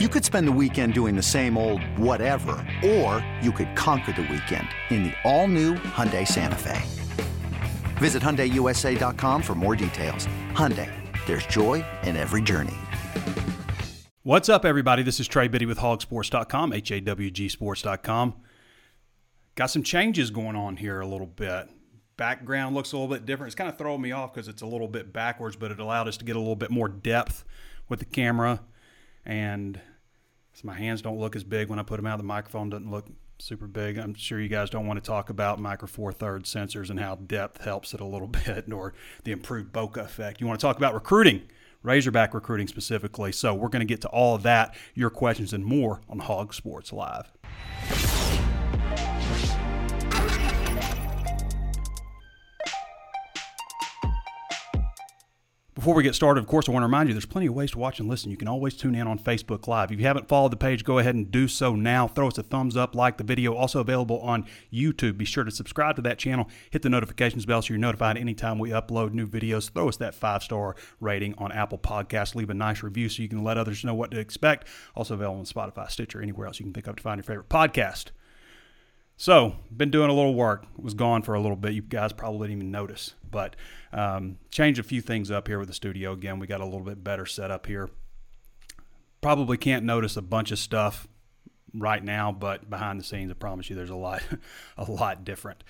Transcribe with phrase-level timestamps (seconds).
[0.00, 4.22] You could spend the weekend doing the same old whatever, or you could conquer the
[4.22, 6.82] weekend in the all-new Hyundai Santa Fe.
[7.98, 10.26] Visit HyundaiUSA.com for more details.
[10.50, 10.90] Hyundai,
[11.26, 12.74] there's joy in every journey.
[14.24, 15.04] What's up, everybody?
[15.04, 18.34] This is Trey Biddy with hawgsports.com, H-A-W-G sports.com.
[19.54, 21.68] Got some changes going on here a little bit.
[22.16, 23.46] Background looks a little bit different.
[23.46, 26.08] It's kind of throwing me off because it's a little bit backwards, but it allowed
[26.08, 27.44] us to get a little bit more depth
[27.88, 28.58] with the camera
[29.26, 29.80] and
[30.52, 32.18] so my hands don't look as big when I put them out.
[32.18, 33.06] The microphone doesn't look
[33.38, 33.98] super big.
[33.98, 37.16] I'm sure you guys don't want to talk about micro four thirds sensors and how
[37.16, 38.94] depth helps it a little bit, or
[39.24, 40.40] the improved bokeh effect.
[40.40, 41.42] You want to talk about recruiting,
[41.82, 43.30] Razorback recruiting specifically.
[43.32, 46.54] So we're going to get to all of that, your questions, and more on Hog
[46.54, 47.30] Sports Live.
[55.74, 57.72] Before we get started, of course, I want to remind you there's plenty of ways
[57.72, 58.30] to watch and listen.
[58.30, 59.90] You can always tune in on Facebook Live.
[59.90, 62.06] If you haven't followed the page, go ahead and do so now.
[62.06, 63.54] Throw us a thumbs up, like the video.
[63.54, 65.18] Also available on YouTube.
[65.18, 66.48] Be sure to subscribe to that channel.
[66.70, 69.68] Hit the notifications bell so you're notified anytime we upload new videos.
[69.68, 72.36] Throw us that five star rating on Apple Podcasts.
[72.36, 74.68] Leave a nice review so you can let others know what to expect.
[74.94, 77.48] Also available on Spotify, Stitcher, anywhere else you can think of to find your favorite
[77.48, 78.12] podcast.
[79.16, 80.66] So, been doing a little work.
[80.76, 81.72] Was gone for a little bit.
[81.72, 83.54] You guys probably didn't even notice, but
[83.92, 86.12] um, changed a few things up here with the studio.
[86.12, 87.90] Again, we got a little bit better set up here.
[89.20, 91.06] Probably can't notice a bunch of stuff
[91.72, 94.22] right now, but behind the scenes, I promise you, there's a lot,
[94.76, 95.62] a lot different.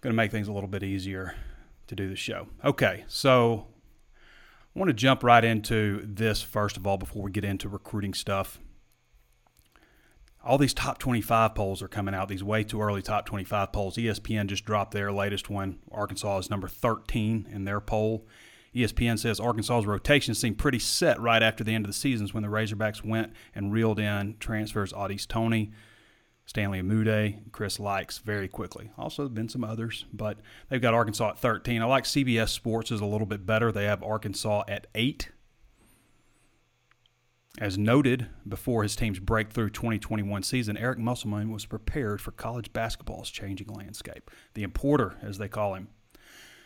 [0.00, 1.34] Going to make things a little bit easier
[1.88, 2.46] to do the show.
[2.64, 3.66] Okay, so
[4.74, 8.14] I want to jump right into this first of all before we get into recruiting
[8.14, 8.60] stuff
[10.44, 13.96] all these top 25 polls are coming out, these way too early top 25 polls.
[13.96, 15.78] ESPN just dropped their latest one.
[15.90, 18.26] Arkansas is number 13 in their poll.
[18.74, 22.42] ESPN says Arkansas's rotation seemed pretty set right after the end of the seasons when
[22.42, 25.72] the Razorbacks went and reeled in transfers Au'Diese Toney,
[26.44, 28.90] Stanley Umude, Chris Lykes very quickly.
[28.96, 30.38] Also, been some others, but
[30.68, 31.82] they've got Arkansas at 13.
[31.82, 33.72] I like CBS Sports is a little bit better.
[33.72, 35.30] They have Arkansas at 8
[37.58, 43.30] as noted before his team's breakthrough 2021 season, Eric Musselman was prepared for college basketball's
[43.30, 45.88] changing landscape, the importer, as they call him.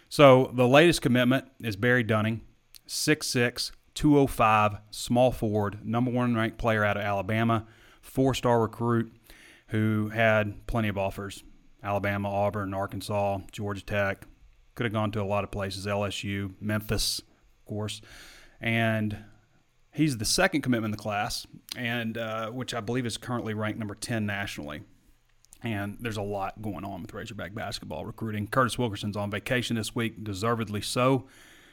[0.08, 2.42] So the latest commitment is Barry Dunning,
[2.86, 7.66] 6'6, 205, small forward, number one ranked player out of Alabama,
[8.02, 9.12] four star recruit
[9.68, 11.42] who had plenty of offers
[11.82, 14.26] Alabama, Auburn, Arkansas, Georgia Tech.
[14.74, 18.00] Could have gone to a lot of places, LSU, Memphis, of course.
[18.60, 19.16] And
[19.92, 23.78] He's the second commitment in the class, and uh, which I believe is currently ranked
[23.78, 24.82] number 10 nationally.
[25.62, 28.48] And there's a lot going on with Razorback basketball recruiting.
[28.48, 31.26] Curtis Wilkerson's on vacation this week, deservedly so.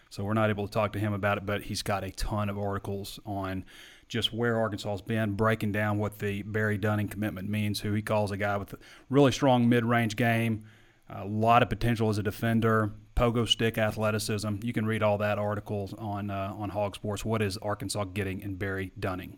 [0.09, 2.49] So we're not able to talk to him about it, but he's got a ton
[2.49, 3.63] of articles on
[4.07, 8.31] just where Arkansas's been, breaking down what the Barry Dunning commitment means, who he calls
[8.31, 8.77] a guy with a
[9.09, 10.65] really strong mid range game,
[11.09, 14.55] a lot of potential as a defender, pogo stick athleticism.
[14.63, 17.25] You can read all that articles on uh, on Hog Sports.
[17.25, 19.37] What is Arkansas getting in Barry Dunning?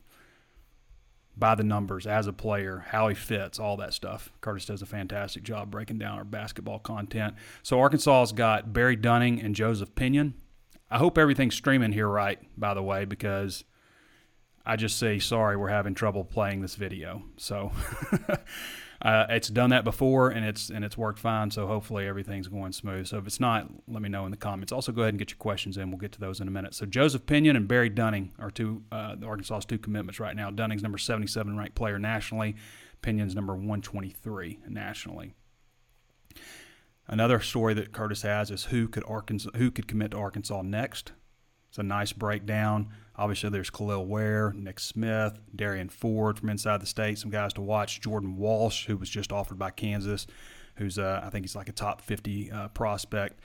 [1.35, 4.31] By the numbers, as a player, how he fits, all that stuff.
[4.41, 7.35] Curtis does a fantastic job breaking down our basketball content.
[7.63, 10.35] So Arkansas's got Barry Dunning and Joseph Pinion.
[10.91, 13.63] I hope everything's streaming here right, by the way, because
[14.65, 17.23] I just say sorry we're having trouble playing this video.
[17.37, 17.71] So
[19.01, 21.49] Uh, it's done that before, and it's and it's worked fine.
[21.49, 23.07] So hopefully everything's going smooth.
[23.07, 24.71] So if it's not, let me know in the comments.
[24.71, 25.89] Also, go ahead and get your questions in.
[25.89, 26.75] We'll get to those in a minute.
[26.75, 30.51] So Joseph Pinion and Barry Dunning are two uh, Arkansas's two commitments right now.
[30.51, 32.55] Dunning's number 77 ranked player nationally.
[33.01, 35.33] Pinion's number 123 nationally.
[37.07, 41.11] Another story that Curtis has is who could Arkansas who could commit to Arkansas next.
[41.69, 42.89] It's a nice breakdown.
[43.15, 47.61] Obviously, there's Kel'el Ware, Nick Smith, Derrian Ford from inside the state, some guys to
[47.61, 48.01] watch.
[48.01, 50.27] Jordan Walsh, who was just offered by Kansas,
[50.75, 53.41] who's uh, I think he's like a top 50 uh, prospect.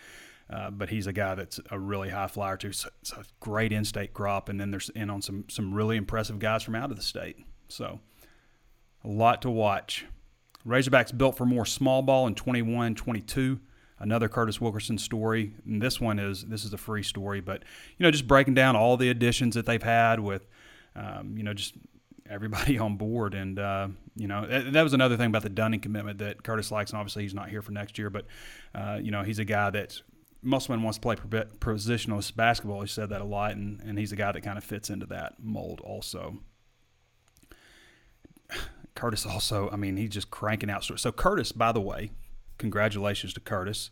[0.49, 2.71] Uh, but he's a guy that's a really high flyer too.
[2.71, 6.39] So it's a great in-state crop, and then there's in on some some really impressive
[6.39, 7.37] guys from out of the state.
[7.69, 7.99] So
[9.03, 10.07] a lot to watch.
[10.65, 13.61] Razorbacks built for more small ball in 21, 22
[13.99, 15.53] another Curtis Wilkerson story.
[15.65, 17.63] And this one is this is a free story, but
[17.97, 20.47] you know, just breaking down all the additions that they've had with,
[20.95, 21.75] um, you know, just
[22.29, 23.35] everybody on board.
[23.35, 26.71] And uh, you know, that, that, was another thing about the Dunning commitment that Curtis
[26.71, 26.91] likes.
[26.91, 28.27] And obviously, he's not here for next year, but
[28.75, 30.01] uh, you know, he's a guy that
[30.43, 32.81] Musselman wants to play positionalist basketball.
[32.81, 35.07] He said that a lot, and, and he's a guy that kind of fits into
[35.07, 36.39] that mold also.
[38.95, 41.03] Curtis also, I mean, he's just cranking out stories.
[41.03, 42.13] So Curtis, by the way,
[42.59, 43.91] congratulations to Curtis.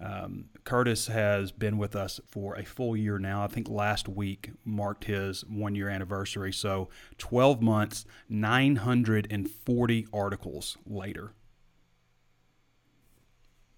[0.00, 3.44] Um, Curtis has been with us for a full year now.
[3.44, 6.52] I think last week marked his one year anniversary.
[6.52, 11.34] So 12 months, 940 articles later.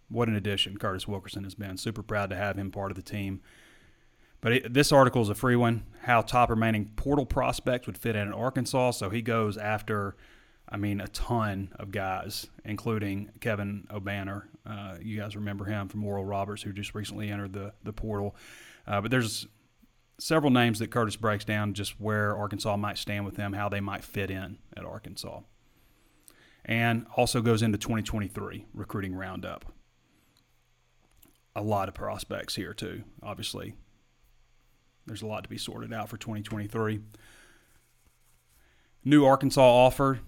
[0.08, 1.76] What an addition Curtis Wilkerson has been.
[1.76, 3.40] Super proud to have him part of the team.
[4.40, 5.84] But it, this article is a free one.
[6.02, 8.92] How top remaining portal prospects would fit in at Arkansas.
[8.92, 10.16] So he goes after,
[10.72, 14.44] I mean, a ton of guys, including Kevin Obanor.
[14.64, 18.34] Uh, you guys remember him from Oral Roberts, who just recently entered the the portal.
[18.86, 19.46] Uh, but there's
[20.18, 23.80] several names that Curtis breaks down just where Arkansas might stand with them, how they
[23.80, 25.40] might fit in at Arkansas.
[26.64, 29.66] And also goes into 2023 recruiting roundup.
[31.54, 33.74] A lot of prospects here, too, obviously
[35.06, 37.00] there's a lot to be sorted out for 2023.
[39.04, 40.20] New Arkansas offer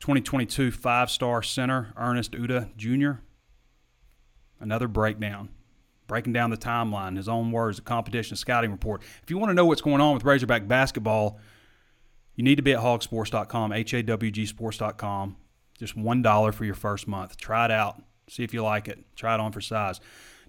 [0.00, 3.20] 2022 five star center Ernest Udeh Jr.
[4.60, 5.50] Another breakdown.
[6.06, 9.02] Breaking down the timeline, his own words, the competition scouting report.
[9.24, 11.40] If you want to know what's going on with Razorback basketball,
[12.36, 15.36] you need to be at hawgsports.com, H A W G sports.com.
[15.78, 17.36] Just $1 for your first month.
[17.36, 18.00] Try it out.
[18.28, 19.04] See if you like it.
[19.16, 20.00] Try it on for size.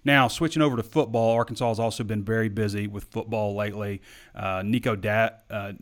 [0.04, 4.00] Now, switching over to football, Arkansas has also been very busy with football lately.
[4.34, 5.72] Uh, Nico Dat, uh,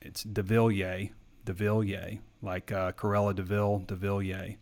[0.00, 1.10] it's DeVilliers,
[1.46, 4.56] DeVilliers, like uh, Cruella de Vil, DeVilliers.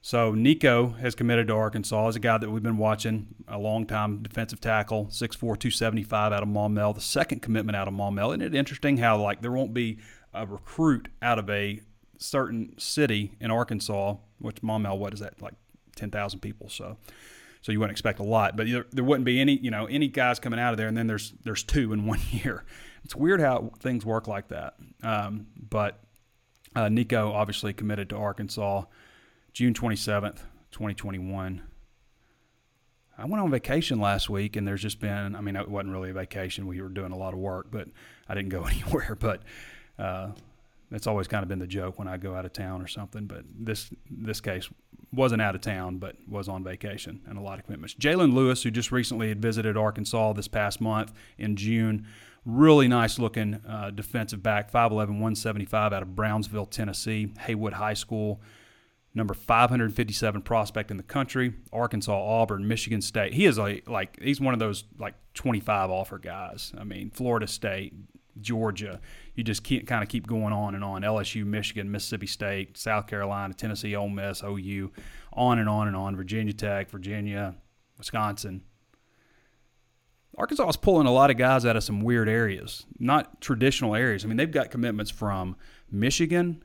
[0.00, 2.06] So Nico has committed to Arkansas.
[2.06, 6.42] He's a guy that we've been watching a long time, defensive tackle, 6'4", 275 out
[6.42, 6.94] of Maumelle.
[6.94, 8.30] The second commitment out of Maumelle.
[8.30, 9.98] Isn't it interesting how like there won't be
[10.32, 11.80] a recruit out of a
[12.16, 15.54] certain city in Arkansas, which Maumelle, what is that, like
[15.96, 16.68] 10,000 people.
[16.68, 16.96] So
[17.60, 18.56] so you wouldn't expect a lot.
[18.56, 20.96] But there, there wouldn't be any, you know, any guys coming out of there, and
[20.96, 22.64] then there's there's two in one year.
[23.08, 24.74] It's weird how things work like that.
[25.02, 25.98] Um, but
[26.76, 28.82] uh, Nico obviously committed to Arkansas
[29.54, 30.40] June 27th,
[30.72, 31.62] 2021.
[33.16, 36.10] I went on vacation last week, and there's just been, I mean, it wasn't really
[36.10, 36.66] a vacation.
[36.66, 37.88] We were doing a lot of work, but
[38.28, 39.16] I didn't go anywhere.
[39.18, 39.40] But
[39.98, 40.32] uh,
[40.90, 43.24] that's always kind of been the joke when I go out of town or something.
[43.24, 44.68] But this this case
[45.12, 47.94] wasn't out of town, but was on vacation and a lot of commitments.
[47.94, 52.06] Jalen Lewis, who just recently had visited Arkansas this past month in June,
[52.44, 58.40] really nice looking uh, defensive back, 5'11, 175 out of Brownsville, Tennessee, Haywood High School,
[59.14, 63.34] number 557 prospect in the country, Arkansas, Auburn, Michigan State.
[63.34, 66.72] He is a, like, he's one of those like 25 offer guys.
[66.78, 67.94] I mean, Florida State,
[68.40, 69.00] Georgia.
[69.34, 71.02] You just keep, kind of keep going on and on.
[71.02, 74.92] LSU, Michigan, Mississippi State, South Carolina, Tennessee, Ole Miss, OU,
[75.32, 76.16] on and on and on.
[76.16, 77.54] Virginia Tech, Virginia,
[77.96, 78.62] Wisconsin.
[80.36, 84.24] Arkansas is pulling a lot of guys out of some weird areas, not traditional areas.
[84.24, 85.56] I mean, they've got commitments from
[85.90, 86.62] Michigan.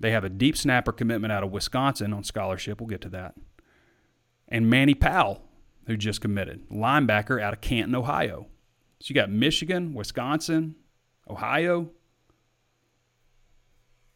[0.00, 2.80] They have a deep snapper commitment out of Wisconsin on scholarship.
[2.80, 3.36] We'll get to that.
[4.48, 5.42] And Manny Powell,
[5.86, 8.46] who just committed, linebacker out of Canton, Ohio.
[8.98, 10.74] So you got Michigan, Wisconsin,
[11.28, 11.90] Ohio.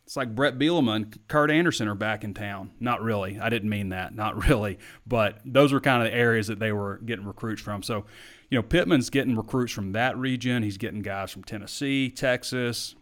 [0.05, 2.71] It's like Bret Bielema and Kurt Anderson are back in town.
[2.81, 3.39] Not really.
[3.39, 4.15] I didn't mean that.
[4.15, 4.79] Not really.
[5.07, 7.83] But those were kind of the areas that they were getting recruits from.
[7.83, 8.07] So,
[8.51, 10.63] you know, Pittman's getting recruits from that region.
[10.63, 12.95] He's getting guys from Tennessee, Texas,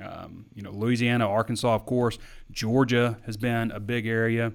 [0.00, 2.18] um, you know, Louisiana, Arkansas, of course.
[2.50, 4.52] Georgia has been a big area.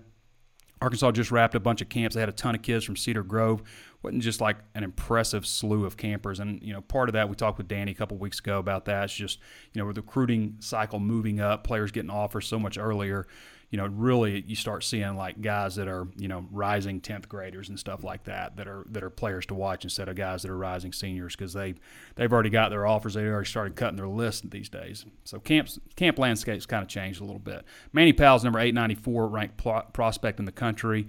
[0.81, 2.15] Arkansas just wrapped a bunch of camps.
[2.15, 3.63] They had a ton of kids from Cedar Grove.
[4.03, 7.35] Wasn't just like an impressive slew of campers, and you know, part of that we
[7.35, 9.05] talked with Danny a couple weeks ago about that.
[9.05, 9.39] It's just
[9.73, 13.25] you know, with the recruiting cycle moving up, players getting offers so much earlier
[13.73, 17.69] you know, really you start seeing like guys that are, you know, rising 10th graders
[17.69, 20.51] and stuff like that that are that are players to watch instead of guys that
[20.51, 21.73] are rising seniors because they
[22.13, 23.15] they've already got their offers.
[23.15, 25.07] They already started cutting their list these days.
[25.23, 27.65] So camps camp landscape's kind of changed a little bit.
[27.93, 31.07] Manny Powell's number 894 ranked pl- prospect in the country.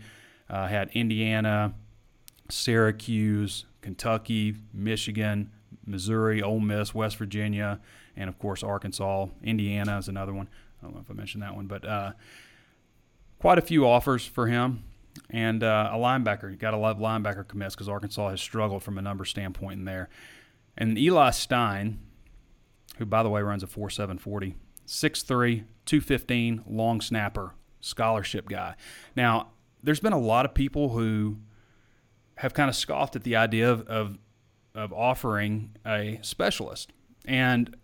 [0.49, 1.75] Uh, had Indiana,
[2.51, 5.51] Syracuse, Kentucky, Michigan,
[5.87, 7.81] Missouri, Ole Miss, West Virginia,
[8.17, 9.27] and of course Arkansas.
[9.43, 10.49] Indiana is another one.
[10.81, 12.13] I don't know if I mentioned that one, but uh,
[13.39, 14.85] quite a few offers for him.
[15.31, 16.51] And uh, a linebacker.
[16.51, 19.85] You got to love linebacker commits because Arkansas has struggled from a number standpoint in
[19.85, 20.09] there.
[20.77, 22.01] And Eli Stein,
[22.99, 24.55] who, by the way, runs a 4.740,
[24.89, 28.75] 6'3, 215, long snapper, scholarship guy.
[29.15, 29.51] Now,
[29.85, 31.37] there's been a lot of people who
[32.37, 34.19] have kind of scoffed at the idea of, of,
[34.75, 36.93] of offering a specialist.
[37.25, 37.77] And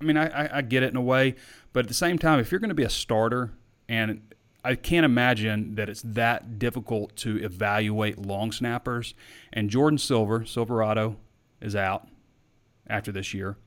[0.00, 1.34] I mean, I, I, get it in a way,
[1.72, 3.52] but at the same time, if you're going to be a starter
[3.88, 9.14] and I can't imagine that it's that difficult to evaluate long snappers.
[9.52, 11.16] And Jordan Silver, Silverado,
[11.60, 12.08] is out
[12.86, 13.58] after this year.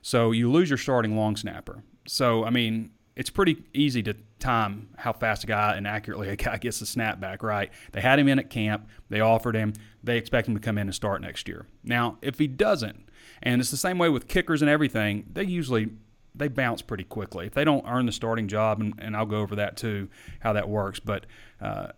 [0.00, 1.82] So you lose your starting long snapper.
[2.06, 6.36] So, I mean, it's pretty easy to time how fast a guy and accurately a
[6.36, 7.70] guy gets the snapback, right?
[7.92, 9.72] They had him in at camp, they offered him,
[10.04, 11.66] they expect him to come in and start next year.
[11.82, 13.08] Now, if he doesn't,
[13.42, 15.90] and it's the same way with kickers and everything, they usually
[16.34, 17.46] they bounce pretty quickly.
[17.46, 20.08] If they don't earn the starting job, and, and I'll go over that too,
[20.40, 21.00] how that works.
[21.00, 21.24] But
[21.60, 21.88] uh,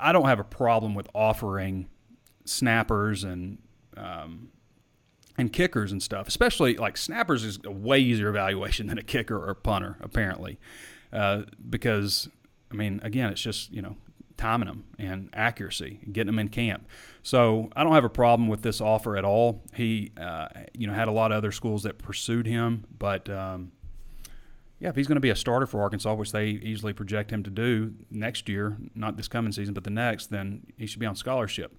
[0.00, 1.88] I don't have a problem with offering
[2.46, 3.58] snappers and
[3.96, 4.50] um,
[5.36, 9.36] and kickers and stuff, especially like snappers is a way easier evaluation than a kicker
[9.36, 10.58] or a punter, apparently,
[11.12, 12.28] uh, because
[12.70, 13.96] I mean, again, it's just you know
[14.36, 16.86] timing them and accuracy, getting them in camp.
[17.22, 19.62] So I don't have a problem with this offer at all.
[19.74, 23.72] He, uh, you know, had a lot of other schools that pursued him, but um,
[24.80, 27.42] yeah, if he's going to be a starter for Arkansas, which they easily project him
[27.44, 31.06] to do next year, not this coming season, but the next, then he should be
[31.06, 31.78] on scholarship.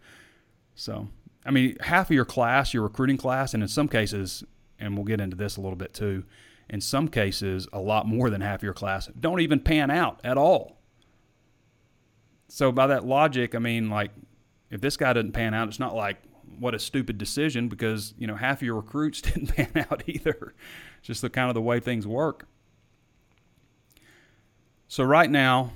[0.75, 1.07] So
[1.46, 4.44] I mean, half of your class, your recruiting class, and in some cases,
[4.80, 6.24] and we'll get into this a little bit too,
[6.70, 10.20] in some cases, a lot more than half of your class don't even pan out
[10.24, 10.78] at all.
[12.48, 14.12] So, by that logic, I mean, like,
[14.70, 16.18] if this guy doesn't pan out, it's not like,
[16.60, 20.54] what a stupid decision because, you know, half of your recruits didn't pan out either.
[21.00, 22.48] It's just the kind of the way things work.
[24.88, 25.74] So, right now,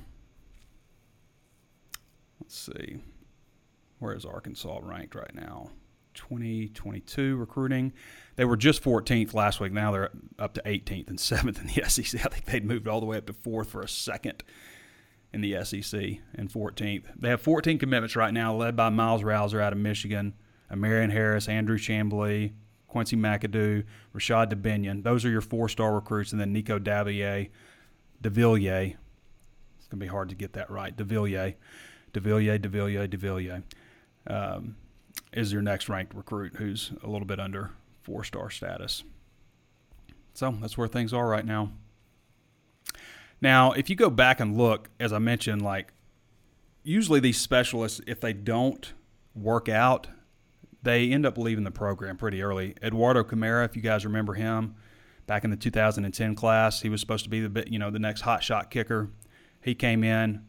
[2.41, 2.99] let's see.
[3.99, 5.71] Where is Arkansas ranked right now?
[6.13, 7.93] 2022 recruiting.
[8.35, 9.71] They were just 14th last week.
[9.71, 12.25] Now they're up to 18th and 7th in the SEC.
[12.25, 14.43] I think they'd moved all the way up to fourth for a second
[15.31, 17.03] in the SEC and 14th.
[17.17, 20.33] They have 14 commitments right now, led by Myles Rowser out of Michigan,
[20.73, 22.53] Marion Harris, Andrew Chamblee,
[22.87, 25.03] Quincy McAdoo, Rashod Dubinion.
[25.03, 27.49] Those are your four-star recruits, and then Nico Davillier,
[28.21, 28.95] Devillier.
[29.77, 30.95] It's going to be hard to get that right.
[30.95, 31.53] Devillier,
[32.11, 33.63] Devillier, Devillier, Devillier
[34.29, 34.75] um,
[35.33, 37.71] is your next ranked recruit who's a little bit under
[38.01, 39.03] four star status.
[40.33, 41.71] So that's where things are right now.
[43.41, 45.93] Now, if you go back and look, as I mentioned, like
[46.83, 48.93] usually these specialists, if they don't
[49.35, 50.07] work out,
[50.81, 52.75] they end up leaving the program pretty early.
[52.81, 54.75] Eduardo Camara, if you guys remember him,
[55.27, 58.21] back in the 2010 class, he was supposed to be the you know the next
[58.21, 59.09] hot shot kicker.
[59.61, 60.45] He came in.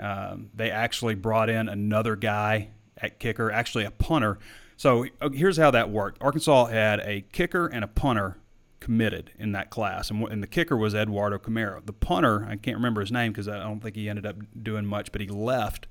[0.00, 2.70] Um, they actually brought in another guy
[3.08, 4.38] kicker, actually a punter.
[4.76, 8.38] So uh, here's how that worked Arkansas had a kicker and a punter
[8.80, 11.80] committed in that class, and, and the kicker was Eduardo Camara.
[11.84, 14.86] The punter, I can't remember his name because I don't think he ended up doing
[14.86, 15.86] much, but he left.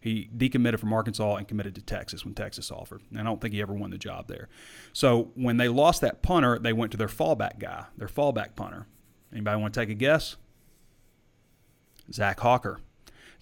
[0.00, 3.02] He decommitted from Arkansas and committed to Texas when Texas offered.
[3.10, 4.48] And I don't think he ever won the job there.
[4.92, 8.88] So when they lost that punter, they went to their fallback guy, their fallback punter.
[9.32, 10.36] Anybody want to take a guess?
[12.12, 12.80] Zach Hocker.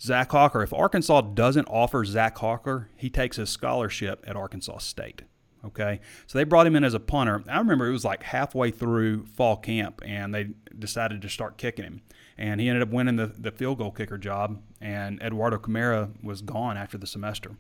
[0.00, 5.23] Zach Hocker, if Arkansas doesn't offer Zach Hocker, he takes a scholarship at Arkansas State.
[5.62, 7.45] Okay, so they brought him in as a punter.
[7.47, 11.85] I remember it was like halfway through fall camp, and they decided to start kicking
[11.85, 12.00] him.
[12.38, 14.62] And he ended up winning the, the field goal kicker job.
[14.80, 17.57] And Eduardo Camara was gone after the semester,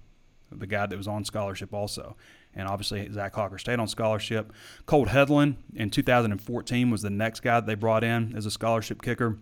[0.50, 2.16] the guy that was on scholarship also.
[2.54, 4.50] And obviously, Zach Hocker stayed on scholarship.
[4.86, 9.38] Cole Hedlund in 2014 was the next guy they brought in as a scholarship kicker.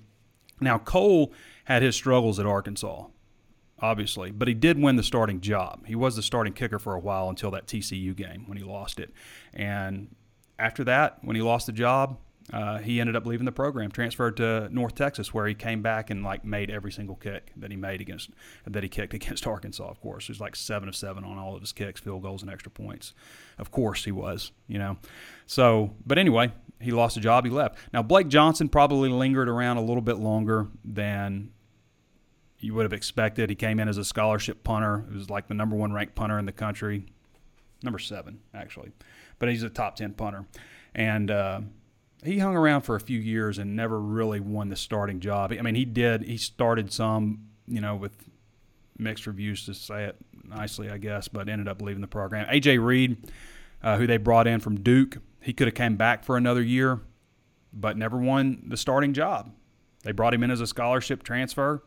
[0.61, 1.33] Now, Cole
[1.65, 3.07] had his struggles at Arkansas,
[3.81, 5.87] obviously, but he did win the starting job.
[5.87, 8.99] He was the starting kicker for a while until that TCU game when he lost
[8.99, 9.11] it.
[9.55, 10.15] And
[10.59, 12.19] after that, when he lost the job,
[12.53, 16.09] uh, he ended up leaving the program, transferred to North Texas, where he came back
[16.09, 18.31] and like made every single kick that he made against
[18.67, 19.89] that he kicked against Arkansas.
[19.89, 22.43] Of course, he was like seven of seven on all of his kicks, field goals,
[22.43, 23.13] and extra points.
[23.59, 24.53] Of course, he was.
[24.67, 24.97] You know,
[25.47, 27.79] so but anyway, he lost a job, he left.
[27.93, 31.51] Now Blake Johnson probably lingered around a little bit longer than
[32.59, 33.51] you would have expected.
[33.51, 35.05] He came in as a scholarship punter.
[35.11, 37.07] He was like the number one ranked punter in the country,
[37.83, 38.93] number seven actually,
[39.39, 40.47] but he's a top ten punter,
[40.95, 41.61] and uh,
[42.25, 45.53] he hung around for a few years and never really won the starting job.
[45.57, 46.23] I mean, he did.
[46.23, 48.13] He started some, you know, with
[48.99, 52.47] mixed reviews to say it nicely, I guess, but ended up leaving the program.
[52.49, 53.17] AJ Reed,
[53.83, 57.01] uh, who they brought in from Duke, he could have came back for another year,
[57.73, 59.51] but never won the starting job.
[60.03, 61.83] They brought him in as a scholarship transfer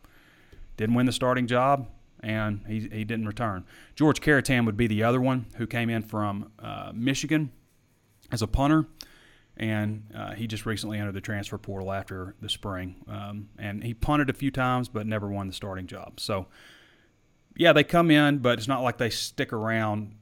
[0.78, 1.88] didn't win the starting job,
[2.22, 3.66] and he, he didn't return.
[3.96, 7.52] George Caratan would be the other one who came in from uh, Michigan
[8.32, 8.88] as a punter,
[9.58, 12.96] and uh, he just recently entered the transfer portal after the spring.
[13.08, 16.20] Um, and he punted a few times, but never won the starting job.
[16.20, 16.48] So,
[17.56, 20.16] yeah, they come in, but it's not like they stick around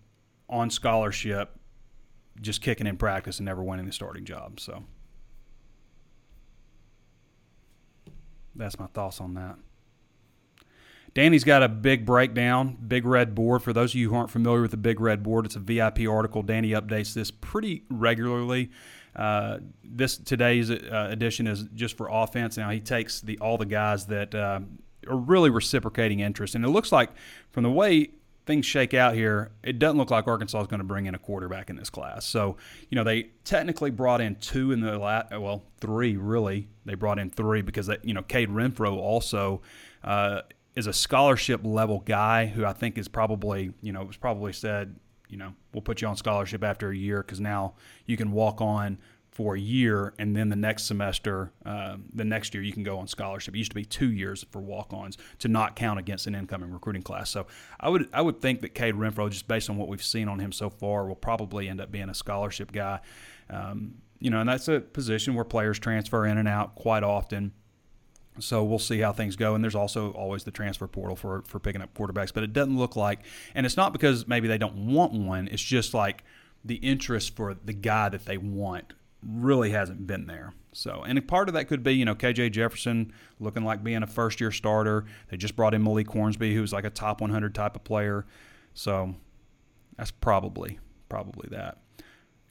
[0.50, 1.59] on scholarship,
[2.42, 4.60] just kicking in practice and never winning the starting job.
[4.60, 4.84] So,
[8.56, 9.58] that's my thoughts on that.
[11.14, 13.64] Danny's got a big breakdown, big red board.
[13.64, 16.08] For those of you who aren't familiar with the big red board, it's a VIP
[16.08, 16.44] article.
[16.44, 18.70] Danny updates this pretty regularly.
[19.16, 22.58] Uh, this today's uh, edition is just for offense.
[22.58, 24.60] Now he takes the all the guys that uh,
[25.08, 27.10] are really reciprocating interest, and it looks like
[27.52, 28.12] from the way
[28.50, 31.20] things shake out here, it doesn't look like Arkansas is going to bring in a
[31.20, 32.26] quarterback in this class.
[32.26, 32.58] So,
[32.90, 36.68] you know, they technically brought in two in the last, well, three really.
[36.84, 39.62] They brought in three because, they, you know, Cade Renfro also
[40.04, 40.42] uh,
[40.76, 44.96] is a scholarship level guy who I think is probably, you know, was probably said,
[45.28, 47.76] you know, we'll put you on scholarship after a year because now
[48.08, 48.98] you can walk on
[49.40, 53.00] for a year, and then the next semester, uh, the next year, you can go
[53.00, 53.56] on scholarship.
[53.56, 57.04] It used to be two years for walk-ons to not count against an incoming recruiting
[57.04, 57.30] class.
[57.30, 57.48] So
[57.80, 60.40] I would I would think that Cade Renfro, just based on what we've seen on
[60.40, 63.00] him so far, will probably end up being a scholarship guy.
[63.50, 67.54] Um, you know, and that's a position where players transfer in and out quite often.
[68.40, 69.56] So we'll see how things go.
[69.56, 72.34] And there's also always the transfer portal for for picking up quarterbacks.
[72.34, 73.20] But it doesn't look like,
[73.56, 75.48] and it's not because maybe they don't want one.
[75.48, 76.26] It's just like
[76.66, 80.54] the interest for the guy that they want really hasn't been there.
[80.72, 84.08] So, and part of that could be, you know, KJ Jefferson looking like being a
[84.08, 85.06] first year starter.
[85.30, 88.26] They just brought in Malik Hornsby, who's like a top 100 type of player.
[88.74, 89.16] So,
[89.98, 91.80] that's probably probably that.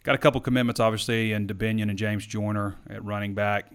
[0.03, 3.73] Got a couple commitments, obviously, and Dubinion and James Joyner at running back.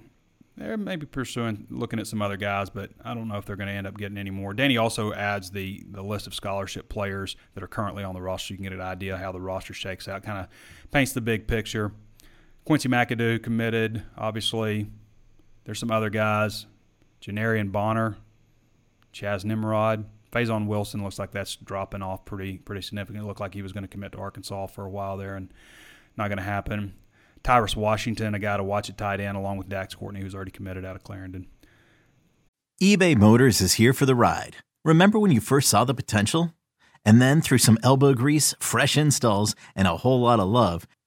[0.55, 3.69] They're maybe pursuing, looking at some other guys, but I don't know if they're going
[3.69, 4.53] to end up getting any more.
[4.53, 8.53] Danny also adds the the list of scholarship players that are currently on the roster.
[8.53, 10.21] You can get an idea how the roster shakes out.
[10.21, 10.47] Kind of
[10.91, 11.91] paints the big picture.
[12.65, 14.03] Quincy McAdoo committed.
[14.17, 14.87] Obviously,
[15.65, 16.65] there's some other guys.
[17.21, 18.17] Janarian Bonner,
[19.13, 23.23] Chaz Nimrod, Faison Wilson looks like that's dropping off pretty pretty significantly.
[23.23, 25.53] It looked like he was going to commit to Arkansas for a while there, and
[26.17, 26.95] not going to happen.
[27.43, 30.51] Tyrus Washington, a guy to watch at tight end, along with Dax Courtney, who's already
[30.51, 31.47] committed out of Clarendon.
[32.81, 34.55] eBay Motors is here for the ride.
[34.83, 36.53] Remember when you first saw the potential?
[37.05, 40.87] And then through some elbow grease, fresh installs, and a whole lot of love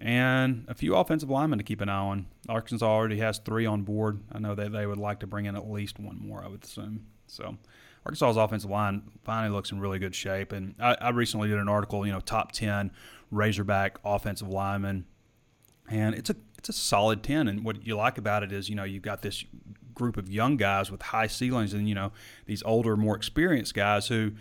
[0.00, 2.26] and a few offensive linemen to keep an eye on.
[2.48, 4.20] Arkansas already has three on board.
[4.32, 6.64] I know that they would like to bring in at least one more, I would
[6.64, 7.06] assume.
[7.26, 7.56] So
[8.06, 10.52] Arkansas's offensive line finally looks in really good shape.
[10.52, 12.90] And I, I recently did an article, you know, top 10
[13.30, 15.04] Razorback offensive linemen.
[15.88, 17.48] And it's a it's a solid 10.
[17.48, 19.44] And what you like about it is, you know, you've got this
[19.94, 22.12] group of young guys with high ceilings and, you know,
[22.46, 24.32] these older, more experienced guys who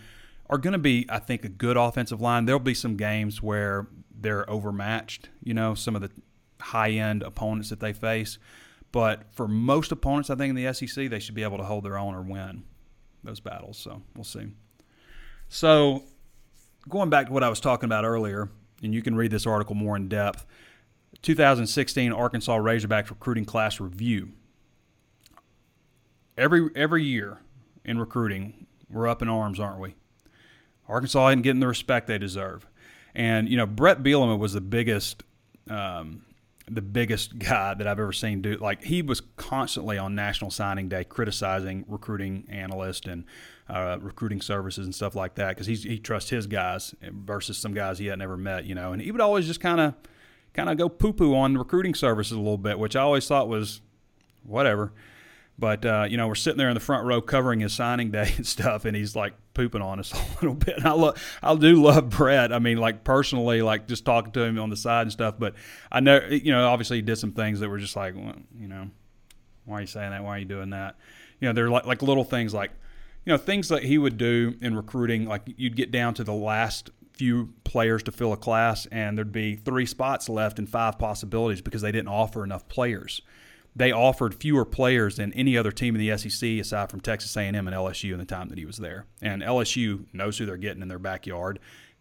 [0.49, 2.45] are going to be, I think, a good offensive line.
[2.45, 3.87] There'll be some games where
[4.21, 6.11] they're overmatched, you know, some of the
[6.59, 8.37] high end opponents that they face.
[8.91, 11.83] But for most opponents, I think in the SEC, they should be able to hold
[11.83, 12.63] their own or win
[13.23, 13.77] those battles.
[13.77, 14.47] So we'll see.
[15.47, 16.03] So
[16.87, 18.49] going back to what I was talking about earlier,
[18.81, 20.45] and you can read this article more in depth
[21.21, 24.31] 2016 Arkansas Razorbacks recruiting class review.
[26.37, 27.39] Every, every year
[27.83, 29.95] in recruiting, we're up in arms, aren't we?
[30.87, 32.65] Arkansas isn't getting the respect they deserve.
[33.19, 35.23] And you know, Bret Bielema was the biggest,
[35.69, 36.21] um,
[36.69, 38.55] the biggest guy that I've ever seen do.
[38.55, 43.25] Like he was constantly on National Signing Day criticizing recruiting analysts and
[43.67, 47.99] uh, recruiting services and stuff like that because he trusts his guys versus some guys
[47.99, 48.63] he had never met.
[48.63, 49.95] You know, and he would always just kind of,
[50.53, 53.49] kind of go poo poo on recruiting services a little bit, which I always thought
[53.49, 53.81] was
[54.43, 54.93] whatever.
[55.59, 58.33] But uh, you know, we're sitting there in the front row covering his signing day
[58.37, 60.77] and stuff, and he's like pooping on us a little bit.
[60.77, 62.53] And I love, I do love Bret.
[62.53, 65.35] I mean, like personally, like just talking to him on the side and stuff.
[65.37, 65.55] But
[65.91, 68.67] I know, you know, obviously he did some things that were just like, well, you
[68.67, 68.89] know,
[69.65, 70.23] why are you saying that?
[70.23, 70.95] Why are you doing that?
[71.39, 72.71] you know, they're like, like little things like,
[73.25, 75.25] you know, things that he would do in recruiting.
[75.25, 79.31] Like you'd get down to the last few players to fill a class, and there'd
[79.31, 83.21] be three spots left and five possibilities because they didn't offer enough players.
[83.75, 87.55] They offered fewer players than any other team in the SEC aside from Texas A&M
[87.55, 89.05] and LSU in the time that he was there.
[89.21, 91.59] And LSU knows who they're getting in their backyard.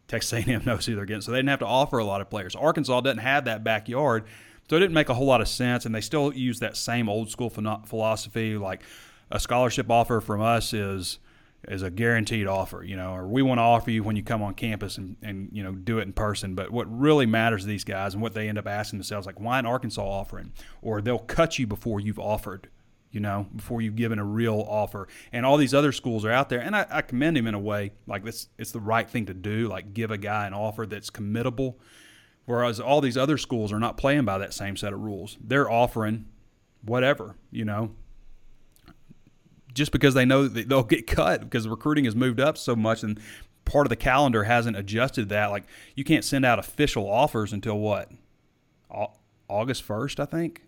[0.08, 2.30] Texas A&M knows who they're getting, so they didn't have to offer a lot of
[2.30, 2.56] players.
[2.56, 4.24] Arkansas doesn't have that backyard,
[4.68, 5.86] so it didn't make a whole lot of sense.
[5.86, 8.82] And they still use that same old school philosophy, like
[9.30, 11.18] a scholarship offer from us is
[11.66, 14.42] is a guaranteed offer, you know, or we want to offer you when you come
[14.42, 16.54] on campus and, and you know do it in person.
[16.54, 19.40] But what really matters to these guys and what they end up asking themselves, like,
[19.40, 20.52] why an Arkansas offering?
[20.82, 22.68] Or they'll cut you before you've offered,
[23.10, 25.08] you know, before you've given a real offer.
[25.32, 27.60] And all these other schools are out there, and I, I commend him in a
[27.60, 30.86] way, like this, it's the right thing to do, like give a guy an offer
[30.86, 31.74] that's committable.
[32.46, 35.36] Whereas all these other schools are not playing by that same set of rules.
[35.38, 36.26] They're offering
[36.82, 37.90] whatever, you know,
[39.78, 43.02] just because they know that they'll get cut because recruiting has moved up so much
[43.02, 43.18] and
[43.64, 45.50] part of the calendar hasn't adjusted that.
[45.50, 45.64] Like
[45.94, 48.10] you can't send out official offers until what?
[49.48, 50.62] August 1st, I think.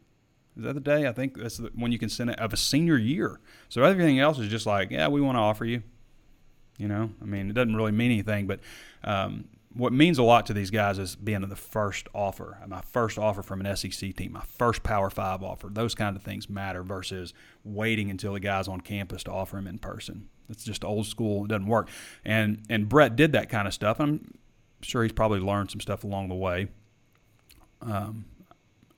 [0.57, 1.07] Is that the day?
[1.07, 3.41] I think that's when you can send it of a senior year.
[3.69, 5.83] So everything else is just like, yeah, we want to offer you.
[6.77, 8.61] You know, I mean, it doesn't really mean anything, but
[9.05, 13.19] um, what means a lot to these guys is being the first offer, my first
[13.19, 15.69] offer from an SEC team, my first Power Five offer.
[15.71, 19.69] Those kind of things matter versus waiting until the guy's on campus to offer him
[19.69, 20.29] in person.
[20.49, 21.45] It's just old school.
[21.45, 21.89] It doesn't work.
[22.25, 24.01] And and Bret did that kind of stuff.
[24.01, 24.35] I'm
[24.83, 26.69] sure he's probably learned some stuff along the way.
[27.81, 28.25] Um,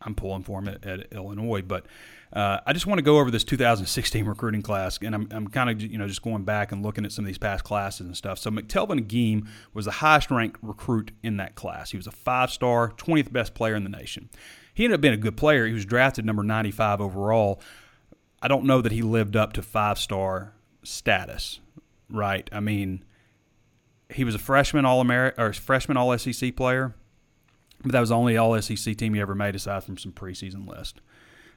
[0.00, 1.86] I'm pulling for him at, at Illinois, but
[2.32, 5.68] uh, I just want to go over this 2016 recruiting class, and I'm, I'm kind
[5.68, 8.16] of you know just going back and looking at some of these past classes and
[8.16, 8.38] stuff.
[8.38, 11.90] So McTelvin Agim was the highest ranked recruit in that class.
[11.90, 14.30] He was a five star, 20th best player in the nation.
[14.72, 15.66] He ended up being a good player.
[15.66, 17.60] He was drafted number 95 overall.
[18.40, 21.60] I don't know that he lived up to five star status,
[22.08, 22.48] right?
[22.50, 23.04] I mean,
[24.10, 26.94] he was a freshman All American or freshman All SEC player,
[27.82, 30.66] but that was the only All SEC team he ever made aside from some preseason
[30.66, 31.02] list.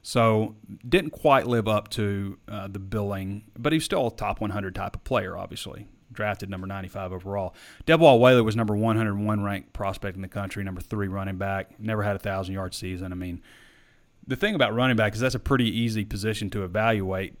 [0.06, 0.54] So
[0.88, 4.94] didn't quite live up to uh, the billing, but he's still a top 100 type
[4.94, 5.88] of player, obviously.
[6.12, 7.56] Drafted number 95 overall.
[7.88, 11.80] Devwah Whaley was number 101 ranked prospect in the country, number three running back.
[11.80, 13.10] Never had a thousand yard season.
[13.10, 13.42] I mean,
[14.24, 17.34] the thing about running back is that's a pretty easy position to evaluate.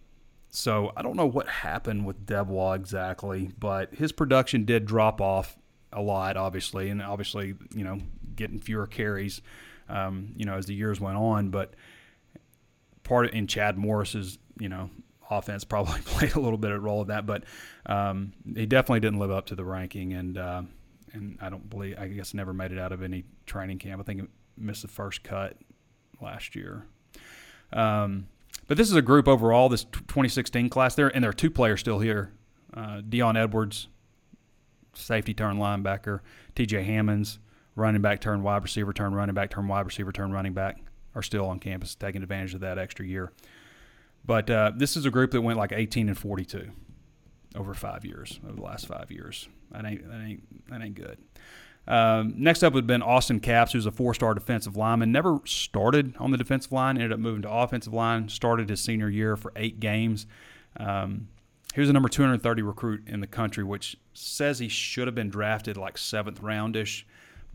[0.50, 5.56] So I don't know what happened with Devwah exactly, but his production did drop off
[5.92, 8.00] a lot, obviously, and obviously, you know,
[8.34, 9.40] getting fewer carries,
[9.88, 11.50] um, you know, as the years went on.
[11.50, 11.74] But
[13.06, 14.90] part in Chad Morris's, you know,
[15.30, 17.44] offense probably played a little bit of role of that, but
[17.86, 20.62] um, he definitely didn't live up to the ranking, and uh,
[21.12, 24.00] and I don't believe I guess never made it out of any training camp.
[24.00, 24.26] I think he
[24.58, 25.56] missed the first cut
[26.20, 26.86] last year.
[27.72, 28.28] Um,
[28.68, 31.80] but this is a group overall, this 2016 class there, and there are two players
[31.80, 32.32] still here:
[32.74, 33.88] uh, Dion Edwards,
[34.94, 36.20] safety turn linebacker,
[36.54, 36.82] T.J.
[36.82, 37.38] Hammonds,
[37.76, 40.78] running back turn wide receiver turn running back turn wide receiver turn running back
[41.16, 43.32] are still on campus, taking advantage of that extra year.
[44.24, 46.70] But uh, this is a group that went like 18 and 42
[47.56, 49.48] over five years, over the last five years.
[49.72, 51.18] That ain't that ain't that ain't good.
[51.88, 55.12] Um, next up would have been Austin Capps, who's a four-star defensive lineman.
[55.12, 58.28] Never started on the defensive line, ended up moving to offensive line.
[58.28, 60.26] Started his senior year for eight games.
[60.76, 61.28] Um,
[61.74, 65.30] he was a number 230 recruit in the country, which says he should have been
[65.30, 67.04] drafted like seventh roundish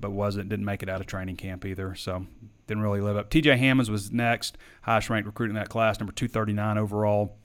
[0.01, 1.95] but wasn't didn't make it out of training camp either.
[1.95, 2.25] So
[2.67, 3.29] didn't really live up.
[3.29, 3.57] T.J.
[3.57, 7.37] Hammonds was next, highest ranked recruit in that class, number 239 overall.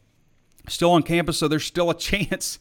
[0.69, 2.59] Still on campus, so there's still a chance.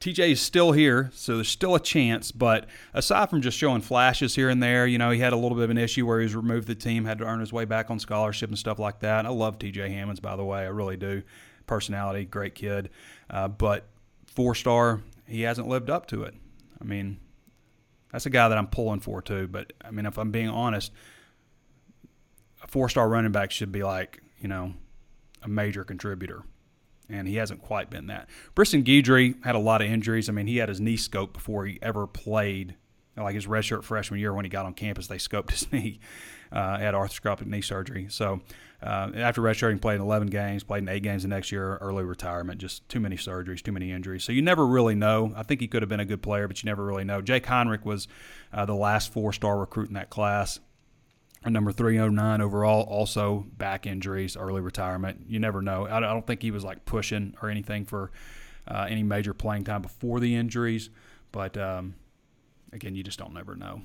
[0.00, 2.30] TJ is still here, so there's still a chance.
[2.30, 5.56] But aside from just showing flashes here and there, you know, he had a little
[5.56, 7.64] bit of an issue where he was removed the team, had to earn his way
[7.64, 9.26] back on scholarship and stuff like that.
[9.26, 11.22] I love TJ Hammonds, by the way, I really do.
[11.66, 12.90] Personality, great kid,
[13.28, 13.88] uh, but
[14.26, 16.34] four star, he hasn't lived up to it.
[16.80, 17.18] I mean,
[18.12, 19.48] that's a guy that I'm pulling for too.
[19.48, 20.92] But I mean, if I'm being honest,
[22.62, 24.74] a four star running back should be like, you know,
[25.42, 26.42] a major contributor.
[27.10, 28.28] And he hasn't quite been that.
[28.54, 30.28] Briston Guidry had a lot of injuries.
[30.28, 32.76] I mean, he had his knee scoped before he ever played.
[33.16, 36.00] Like his redshirt freshman year when he got on campus, they scoped his knee.
[36.50, 38.06] Uh, had arthroscopic knee surgery.
[38.10, 38.40] So
[38.82, 42.04] uh, after redshirting, played in 11 games, played in eight games the next year, early
[42.04, 42.60] retirement.
[42.60, 44.24] Just too many surgeries, too many injuries.
[44.24, 45.32] So you never really know.
[45.36, 47.20] I think he could have been a good player, but you never really know.
[47.20, 48.08] Jake Heinrich was
[48.52, 50.60] uh, the last four-star recruit in that class.
[51.44, 55.26] Number 309 overall, also back injuries, early retirement.
[55.28, 55.86] You never know.
[55.86, 58.10] I don't think he was like pushing or anything for
[58.66, 60.90] uh, any major playing time before the injuries,
[61.30, 61.94] but um,
[62.72, 63.82] again, you just don't never know.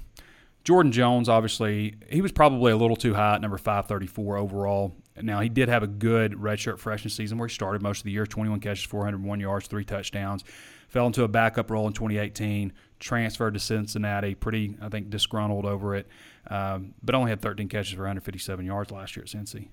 [0.63, 5.41] Jordan Jones, obviously, he was probably a little too high at number 534 overall Now
[5.41, 8.25] he did have a good redshirt freshman season where he started most of the year,
[8.25, 10.43] 21 catches, 401 yards, three touchdowns.
[10.87, 12.71] Fell into a backup role in 2018.
[12.99, 16.07] Transferred to Cincinnati, pretty I think disgruntled over it,
[16.49, 19.67] um, but only had 13 catches for 157 yards last year at Cincy.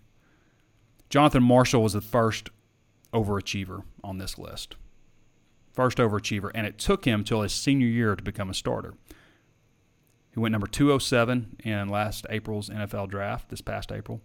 [1.08, 2.50] Jonathan Marshall was the first
[3.12, 4.74] overachiever on this list.
[5.72, 8.94] First overachiever, and it took him till his senior year to become a starter.
[10.32, 14.20] He went number 207 in last April's NFL draft, this past April.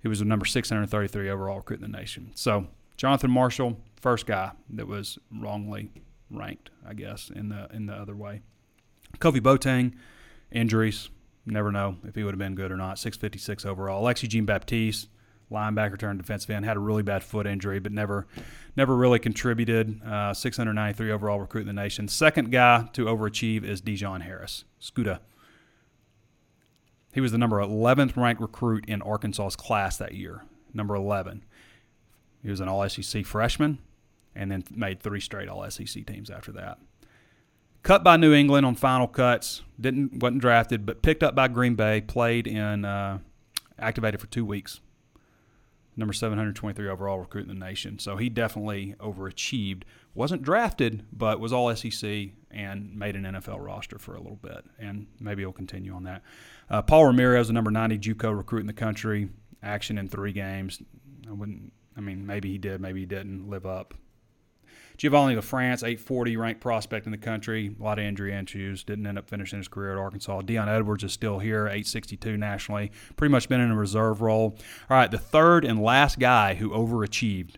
[0.00, 2.32] He was number 633 overall recruit in the nation.
[2.34, 5.90] So, Jonathan Marshall, first guy that was wrongly
[6.30, 8.42] ranked, I guess, in the in the other way.
[9.18, 9.94] Kofi Boateng,
[10.50, 11.10] injuries,
[11.44, 12.98] never know if he would have been good or not.
[12.98, 14.02] 656 overall.
[14.02, 15.08] Alexi Jean Baptiste,
[15.50, 18.26] linebacker turned defensive end, had a really bad foot injury, but never
[18.76, 20.02] never really contributed.
[20.02, 22.08] Uh, 693 overall recruit in the nation.
[22.08, 25.20] Second guy to overachieve is Dijon Harris, Scuda.
[27.16, 31.46] He was the number 11th ranked recruit in Arkansas's class that year, number 11.
[32.42, 33.78] He was an All SEC freshman
[34.34, 36.78] and then made three straight All SEC teams after that.
[37.82, 41.74] Cut by New England on final cuts, didn't wasn't drafted, but picked up by Green
[41.74, 42.02] Bay.
[42.02, 43.20] Played in, uh,
[43.78, 44.80] activated for two weeks.
[45.98, 49.84] Number 723 overall recruit in the nation, so he definitely overachieved.
[50.14, 54.64] wasn't drafted, but was All SEC and made an NFL roster for a little bit,
[54.78, 56.22] and maybe he'll continue on that.
[56.68, 59.30] Uh, Paul Ramirez, the number 90 JUCO recruit in the country,
[59.62, 60.82] action in three games.
[61.28, 61.72] I wouldn't.
[61.96, 63.94] I mean, maybe he did, maybe he didn't live up.
[64.96, 69.18] Giovanni LaFrance, 840 ranked prospect in the country, a lot of injury issues, didn't end
[69.18, 70.40] up finishing his career at Arkansas.
[70.42, 74.56] Dion Edwards is still here, 862 nationally, pretty much been in a reserve role.
[74.88, 77.56] All right, the third and last guy who overachieved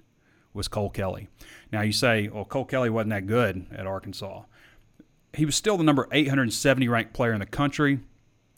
[0.52, 1.28] was Cole Kelley.
[1.70, 4.42] Now you say, well, Cole Kelley wasn't that good at Arkansas.
[5.32, 8.00] He was still the number 870 ranked player in the country,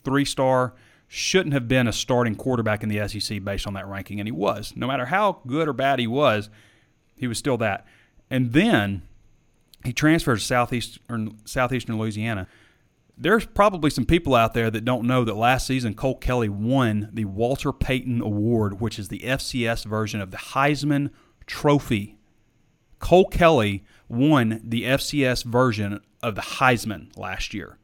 [0.03, 0.73] three star.
[1.07, 4.31] Shouldn't have been a starting quarterback in the SEC based on that ranking, and he
[4.31, 4.73] was.
[4.77, 6.49] No matter how good or bad he was,
[7.17, 7.85] he was still that.
[8.31, 9.03] And then
[9.83, 12.47] he transferred to southeastern southeastern Louisiana.
[13.17, 17.09] There's probably some people out there that don't know that last season Cole Kelley won
[17.11, 21.11] the Walter Payton Award, which is the FCS version of the Heisman
[21.45, 22.17] Trophy.
[22.99, 27.77] Cole Kelley won the FCS version of the Heisman last year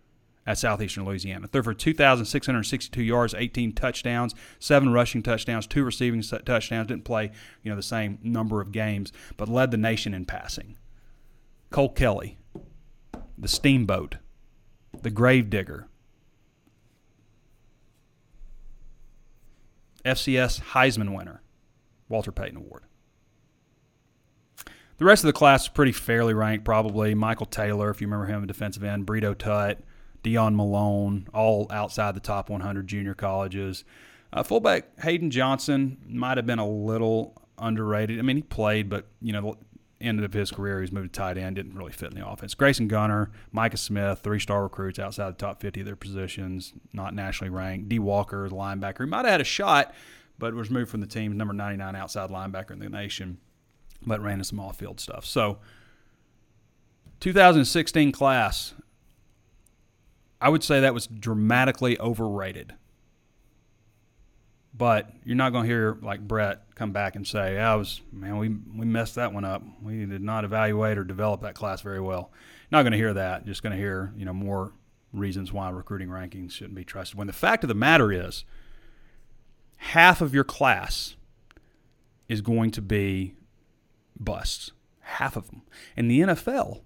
[0.48, 1.46] at Southeastern Louisiana.
[1.46, 6.88] Threw for 2,662 yards, 18 touchdowns, seven rushing touchdowns, two receiving touchdowns.
[6.88, 7.32] Didn't play,
[7.62, 10.78] you know, the same number of games, but led the nation in passing.
[11.70, 12.38] Cole Kelley,
[13.38, 14.16] the Steamboat,
[15.02, 15.90] the Gravedigger,
[20.06, 21.42] FCS Heisman winner,
[22.08, 22.84] Walter Payton Award.
[24.98, 27.14] The rest of the class is pretty fairly ranked, probably.
[27.14, 29.06] Michael Taylor, if you remember him, a defensive end.
[29.06, 29.80] Britto Tutt,
[30.28, 33.86] Dion Malone, all outside the top 100 junior colleges.
[34.34, 38.20] Uh, fullback Hayden Johnson might have been a little underrated.
[38.20, 39.56] I mean, he played, but you know,
[40.02, 42.56] end of his career, he's moved to tight end, didn't really fit in the offense.
[42.56, 47.50] Grayson Gunter, Micah Smith, three-star recruits outside the top 50 of their positions, not nationally
[47.50, 47.88] ranked.
[47.88, 47.98] D.
[47.98, 49.96] Walker, the linebacker, he might have had a shot,
[50.38, 53.38] but was moved from the team, number 99 outside linebacker in the nation,
[54.06, 55.26] but ran into some off-field stuff.
[55.26, 55.60] So,
[57.22, 58.74] 2016 class,
[60.40, 62.74] I would say that was dramatically overrated.
[64.74, 68.38] But you're not going to hear like Bret come back and say, "I was man,
[68.38, 69.64] we we messed that one up.
[69.82, 72.32] We did not evaluate or develop that class very well."
[72.70, 73.46] Not going to hear that.
[73.46, 74.74] Just going to hear you know more
[75.14, 77.18] reasons why recruiting rankings shouldn't be trusted.
[77.18, 78.46] When the fact of the matter is,
[79.78, 81.16] half of your class
[82.28, 83.36] is going to be
[84.20, 84.72] busts.
[85.00, 85.62] Half of them.
[85.96, 86.82] In the NFL,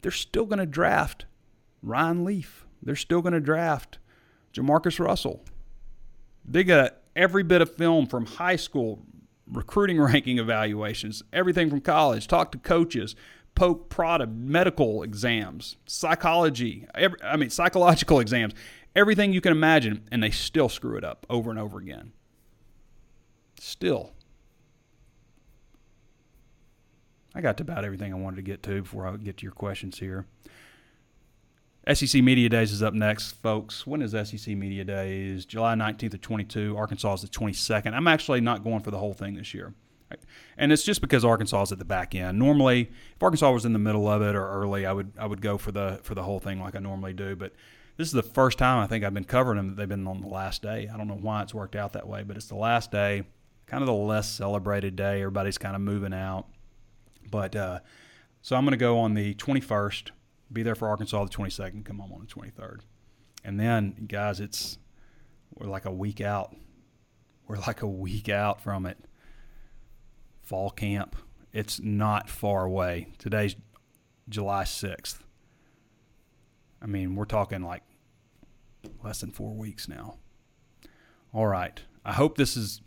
[0.00, 1.26] they're still going to draft
[1.82, 3.98] Ryan Leaf they're still going to draft
[4.54, 5.44] Jamarcus Russell.
[6.44, 9.02] They got every bit of film from high school,
[9.50, 13.16] recruiting ranking evaluations, everything from college, talk to coaches,
[13.56, 18.54] poke prod medical exams, psychology, every, I mean, psychological exams,
[18.94, 22.12] everything you can imagine, and they still screw it up over and over again.
[23.58, 24.12] Still.
[27.34, 29.52] I got to about everything I wanted to get to before I get to your
[29.52, 30.26] questions here.
[31.92, 33.86] SEC Media Days is up next, folks.
[33.86, 35.44] When is SEC Media Days?
[35.44, 36.76] July 19th to 22.
[36.76, 37.94] Arkansas is the 22nd.
[37.94, 39.72] I'm actually not going for the whole thing this year.
[40.58, 42.40] And it's just because Arkansas is at the back end.
[42.40, 45.40] Normally, if Arkansas was in the middle of it or early, I would I would
[45.40, 47.36] go for the for the whole thing like I normally do.
[47.36, 47.52] But
[47.96, 50.20] this is the first time I think I've been covering them that they've been on
[50.20, 50.88] the last day.
[50.92, 53.24] I don't know why it's worked out that way, but it's the last day,
[53.66, 55.20] kind of the less celebrated day.
[55.20, 56.46] Everybody's kind of moving out.
[57.30, 57.80] But uh,
[58.42, 60.10] so I'm going to go on the 21st
[60.52, 62.80] be there for Arkansas the 22nd, come home on the 23rd.
[63.44, 64.78] And then, guys, it's
[65.54, 66.54] we're like a week out.
[67.46, 68.98] We're like a week out from it.
[70.42, 71.16] Fall camp.
[71.52, 73.08] It's not far away.
[73.18, 73.56] Today's
[74.28, 75.18] July 6th.
[76.82, 77.82] I mean, we're talking like
[79.02, 80.18] less than four weeks now.
[81.32, 81.80] All right.
[82.04, 82.80] I hope this is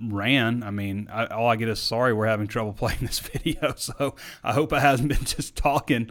[0.00, 0.62] ran.
[0.62, 3.74] I mean, I, all I get is sorry we're having trouble playing this video.
[3.76, 6.10] So I hope I hasn't been just talking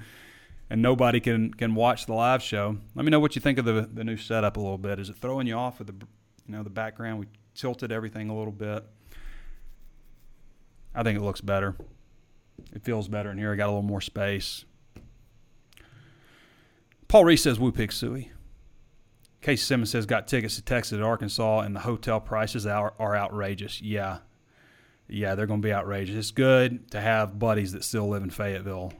[0.70, 2.78] and nobody can can watch the live show.
[2.96, 5.00] Let me know what you think of the the new setup a little bit.
[5.00, 6.06] Is it throwing you off with the
[6.48, 7.20] you know the background?
[7.20, 8.84] We tilted everything a little bit.
[10.94, 11.76] I think it looks better.
[12.74, 13.52] It feels better in here.
[13.52, 14.66] I got a little more space.
[17.08, 18.30] Paul Reese says Woo Pig Sooie.
[19.42, 23.16] Casey Simmons says got tickets to Texas at Arkansas and the hotel prices are, are
[23.16, 23.82] outrageous.
[23.82, 24.20] Yeah.
[25.08, 26.16] Yeah, they're going to be outrageous.
[26.16, 28.94] It's good to have buddies that still live in Fayetteville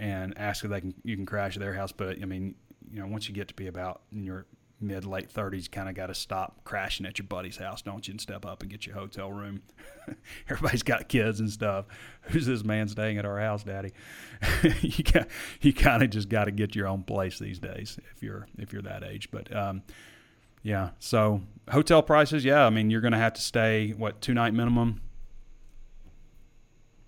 [0.00, 1.92] and ask if they can you can crash at their house.
[1.92, 2.56] But I mean,
[2.90, 4.46] you know, once you get to be about in your
[4.80, 8.12] mid late thirties, kind of got to stop crashing at your buddy's house, don't you?
[8.12, 9.60] And step up and get your hotel room.
[10.48, 11.84] Everybody's got kids and stuff.
[12.22, 13.92] Who's this man staying at our house, Daddy?
[14.80, 15.28] you got
[15.60, 18.72] you kind of just got to get your own place these days if you're if
[18.72, 19.30] you're that age.
[19.30, 19.82] But um,
[20.62, 22.64] yeah, so hotel prices, yeah.
[22.64, 25.02] I mean, you're going to have to stay what two night minimum.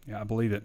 [0.06, 0.64] Yeah, I believe it.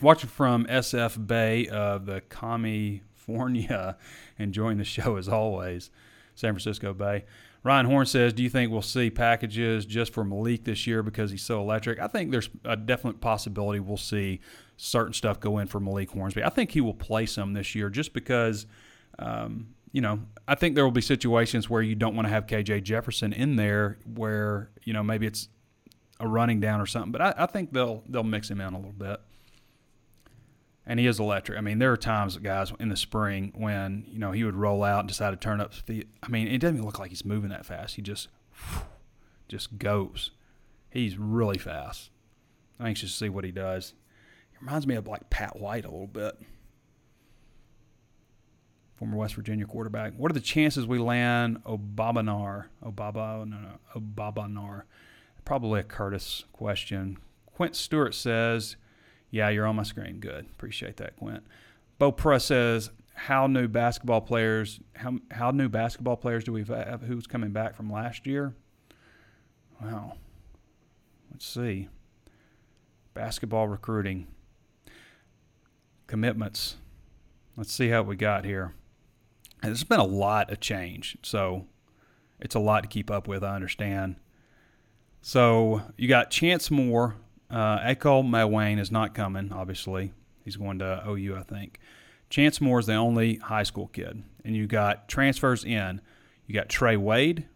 [0.00, 3.96] Watching from SF Bay of the California,
[4.38, 5.90] enjoying the show as always.
[6.34, 7.24] San Francisco Bay.
[7.62, 11.30] Ryan Horn says, "Do you think we'll see packages just for Malik this year because
[11.30, 14.40] he's so electric?" I think there's a definite possibility we'll see
[14.76, 16.42] certain stuff go in for Malik Hornsby.
[16.42, 18.66] I think he will play some this year just because,
[19.18, 22.46] um, you know, I think there will be situations where you don't want to have
[22.46, 25.48] KJ Jefferson in there where you know maybe it's
[26.20, 27.12] a running down or something.
[27.12, 29.20] But I, I think they'll they'll mix him in a little bit
[30.86, 31.58] and he is electric.
[31.58, 34.84] I mean, there are times, guys, in the spring when you know he would roll
[34.84, 36.08] out and decide to turn up speed.
[36.22, 37.96] I mean, it doesn't even look like he's moving that fast.
[37.96, 38.28] He just
[39.48, 40.30] just goes.
[40.90, 42.10] He's really fast.
[42.78, 43.94] I'm anxious to see what he does.
[44.52, 46.38] He reminds me of like Pat White a little bit,
[48.94, 50.12] former West Virginia quarterback.
[50.16, 52.66] What are the chances we land Obabanar?
[52.84, 54.82] Obaba, no, no, Obabanar.
[55.44, 57.18] Probably a Curtis question.
[57.46, 58.76] Quint Stewart says
[59.34, 60.20] yeah, you're on my screen.
[60.20, 60.46] Good.
[60.46, 61.42] Appreciate that, Quint.
[61.98, 67.02] Bo Press says, how new basketball players how how new basketball players do we have
[67.02, 68.54] who's coming back from last year?
[69.82, 70.14] Wow.
[71.32, 71.88] Let's see.
[73.12, 74.28] Basketball recruiting.
[76.06, 76.76] Commitments.
[77.56, 78.72] Let's see how we got here.
[79.62, 81.66] There's been a lot of change, so
[82.38, 84.16] it's a lot to keep up with, I understand.
[85.22, 87.16] So you got Chance Moore,
[87.50, 90.12] uh, Eko Mawene is not coming, obviously.
[90.44, 91.78] He's going to OU, I think.
[92.30, 94.22] Chance Moore is the only high school kid.
[94.44, 96.00] And you got transfers in.
[96.46, 97.46] You got Trey Wade.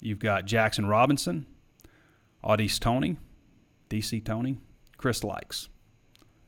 [0.00, 1.46] You've got Jaxson Robinson,
[2.44, 3.16] Au'Diese Toney,
[3.88, 4.58] DC Tony,
[4.98, 5.68] Chris Lykes,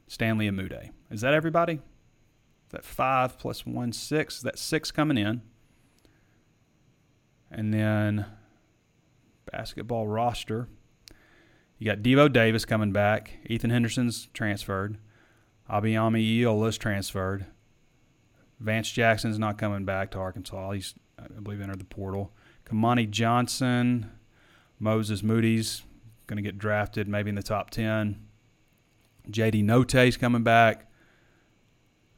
[0.08, 0.90] Stanley Umude.
[1.10, 1.74] Is that everybody?
[1.74, 4.36] Is that five plus one, six?
[4.36, 5.40] Is that six coming in?
[7.50, 8.26] And then
[9.50, 10.68] basketball roster.
[11.78, 13.38] You got Devo Davis coming back.
[13.46, 14.98] Ethan Henderson's transferred.
[15.70, 17.46] Abayomi Iyiola's transferred.
[18.60, 20.70] Vance Jackson's not coming back to Arkansas.
[20.72, 22.32] He's, I believe, entered the portal.
[22.64, 24.10] Kamani Johnson,
[24.78, 25.82] Moses Moody's
[26.26, 28.18] going to get drafted maybe in the top 10.
[29.30, 30.90] JD Notae's coming back.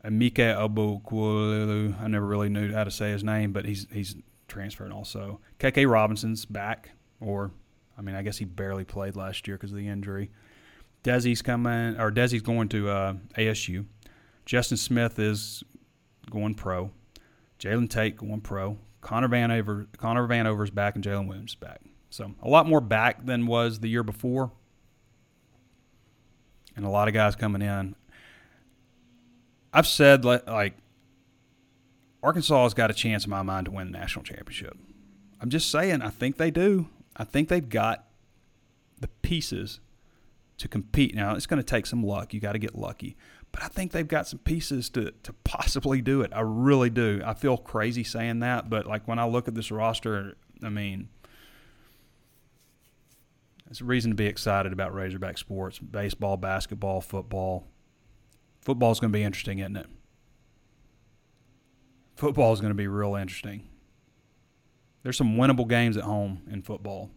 [0.05, 4.15] Amike Obukwulu, I never really knew how to say his name, but he's he's
[4.47, 5.41] transferred also.
[5.59, 6.91] KK Robinson's back,
[7.21, 7.51] or
[7.99, 10.31] I mean, I guess he barely played last year because of the injury.
[11.03, 13.87] Desi's coming, or Desi's going to uh, ASU.
[14.47, 15.65] Justin Smith is
[16.31, 16.91] going pro.
[17.59, 18.79] Jalen Tate going pro.
[19.01, 21.81] Connor Vanover, Connor Vanover's back, and Jaylin Williams is back.
[22.11, 24.51] So a lot more back than was the year before,
[26.77, 27.95] and a lot of guys coming in.
[29.73, 30.75] I've said like
[32.23, 34.77] Arkansas has got a chance in my mind to win the national championship.
[35.41, 36.89] I'm just saying, I think they do.
[37.19, 38.05] I think they've got
[39.01, 39.81] the pieces
[40.59, 41.15] to compete.
[41.15, 42.33] Now, it's going to take some luck.
[42.33, 43.17] You got to get lucky.
[43.51, 46.33] But I think they've got some pieces to, to possibly do it.
[46.35, 47.23] I really do.
[47.25, 51.09] I feel crazy saying that, but like when I look at this roster, I mean,
[53.71, 57.67] it's a reason to be excited about Razorback sports baseball, basketball, football.
[58.61, 59.87] Football is going to be interesting, isn't it?
[62.17, 63.68] Football is going to be real interesting
[65.09, 67.09] there's some winnable games at home in football.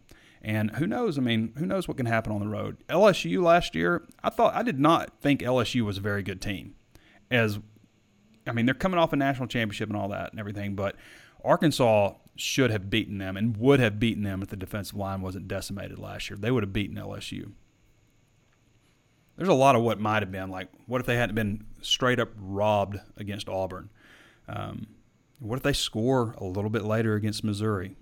[0.42, 1.18] And who knows?
[1.18, 2.78] I mean, who knows what can happen on the road?
[2.88, 6.76] LSU last year, I thought I did not think LSU was a very good team.
[7.30, 7.60] As
[8.48, 10.96] I mean, they're coming off a national championship and all that and everything, but
[11.44, 15.50] Arkansas should have beaten them and would have beaten them if the defensive line wasn't
[15.50, 16.38] decimated last year.
[16.38, 17.52] They would have beaten LSU.
[19.36, 20.50] There's a lot of what might have been.
[20.50, 23.90] Like, what if they hadn't been straight up robbed against Auburn?
[24.48, 24.88] Um,
[25.42, 27.96] what if they score a little bit later against Missouri?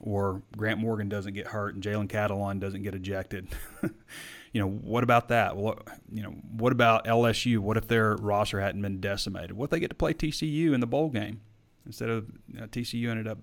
[0.00, 3.48] Or Grant Morgan doesn't get hurt and Jalen Catalon doesn't get ejected?
[4.52, 5.56] you know, what about that?
[5.56, 7.58] What, you know, what about LSU?
[7.58, 9.52] What if their roster hadn't been decimated?
[9.52, 11.40] What if they get to play TCU in the bowl game
[11.86, 13.38] instead of you know, TCU ended up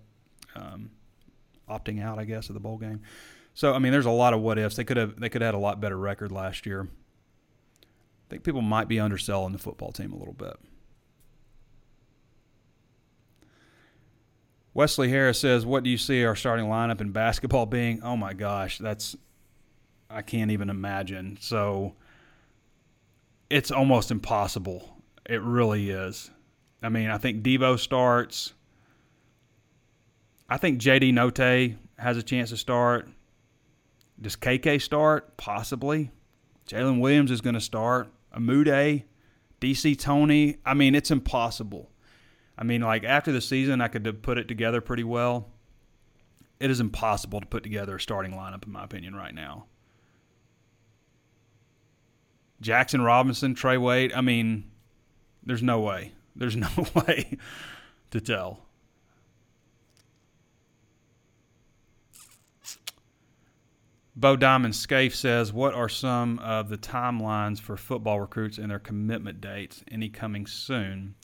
[0.55, 0.91] um,
[1.67, 3.01] opting out, I guess, of the bowl game?
[3.55, 4.75] So I mean, there's a lot of what ifs.
[4.75, 6.87] They could have they could have had a lot better record last year.
[7.81, 10.57] I think people might be underselling the football team a little bit.
[14.73, 18.33] Wesley Harris says, "What do you see our starting lineup in basketball being?" Oh my
[18.33, 19.15] gosh, that's
[20.09, 21.37] I can't even imagine.
[21.39, 21.95] So
[23.49, 24.97] it's almost impossible.
[25.29, 26.31] It really is.
[26.81, 28.53] I mean, I think Devo starts.
[30.49, 33.07] I think JD Notae has a chance to start.
[34.19, 35.37] Does KK start?
[35.37, 36.11] Possibly.
[36.67, 38.11] Jaylin Williams is going to start.
[38.35, 39.03] Umude,
[39.59, 40.57] DC Tony.
[40.65, 41.90] I mean, it's impossible.
[42.61, 45.49] I mean, like after the season, I could put it together pretty well.
[46.59, 49.65] It is impossible to put together a starting lineup, in my opinion, right now.
[52.61, 54.13] Jaxson Robinson, Trey Wade.
[54.13, 54.69] I mean,
[55.43, 56.11] there's no way.
[56.35, 57.35] There's no way
[58.11, 58.59] to tell.
[64.15, 68.77] Bo Diamond Scaife says, What are some of the timelines for football recruits and their
[68.77, 69.83] commitment dates?
[69.89, 71.15] Any coming soon?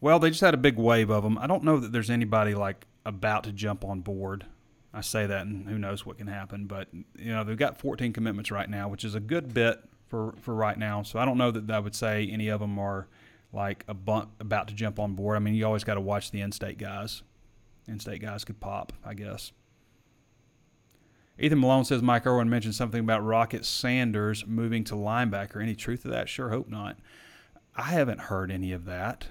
[0.00, 1.38] Well, they just had a big wave of them.
[1.38, 4.46] I don't know that there's anybody like about to jump on board.
[4.94, 6.66] I say that, and who knows what can happen.
[6.66, 10.34] But you know, they've got 14 commitments right now, which is a good bit for
[10.40, 11.02] for right now.
[11.02, 13.08] So I don't know that I would say any of them are
[13.52, 15.36] like a bunt about to jump on board.
[15.36, 17.22] I mean, you always got to watch the in-state guys.
[17.86, 19.52] In-state guys could pop, I guess.
[21.38, 25.62] Ethan Malone says Mike Irwin mentioned something about Rocket Sanders moving to linebacker.
[25.62, 26.28] Any truth to that?
[26.28, 26.98] Sure, hope not.
[27.76, 29.28] I haven't heard any of that.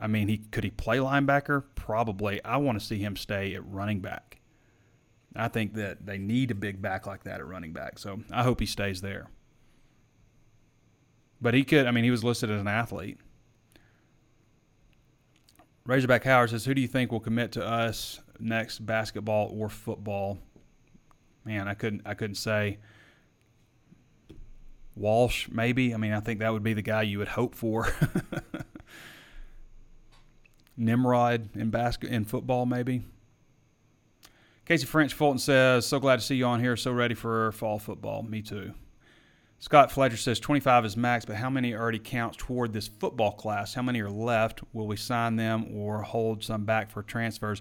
[0.00, 1.64] I mean, he could he play linebacker?
[1.74, 2.42] Probably.
[2.44, 4.40] I want to see him stay at running back.
[5.34, 7.98] I think that they need a big back like that at running back.
[7.98, 9.28] So I hope he stays there.
[11.40, 11.86] But he could.
[11.86, 13.18] I mean, he was listed as an athlete.
[15.84, 20.38] Razorback Howard says, "Who do you think will commit to us next, basketball or football?"
[21.44, 22.02] Man, I couldn't.
[22.04, 22.78] I couldn't say.
[24.94, 25.94] Walsh, maybe.
[25.94, 27.88] I mean, I think that would be the guy you would hope for.
[30.78, 33.02] Nimrod in basket in football, maybe.
[34.64, 36.76] Casey French Fulton says, "So glad to see you on here.
[36.76, 38.22] So ready for fall football.
[38.22, 38.74] Me too."
[39.60, 43.74] Scott Fletcher says 25 is max, but how many already counts toward this football class?
[43.74, 44.60] How many are left?
[44.72, 47.60] Will we sign them or hold some back for transfers?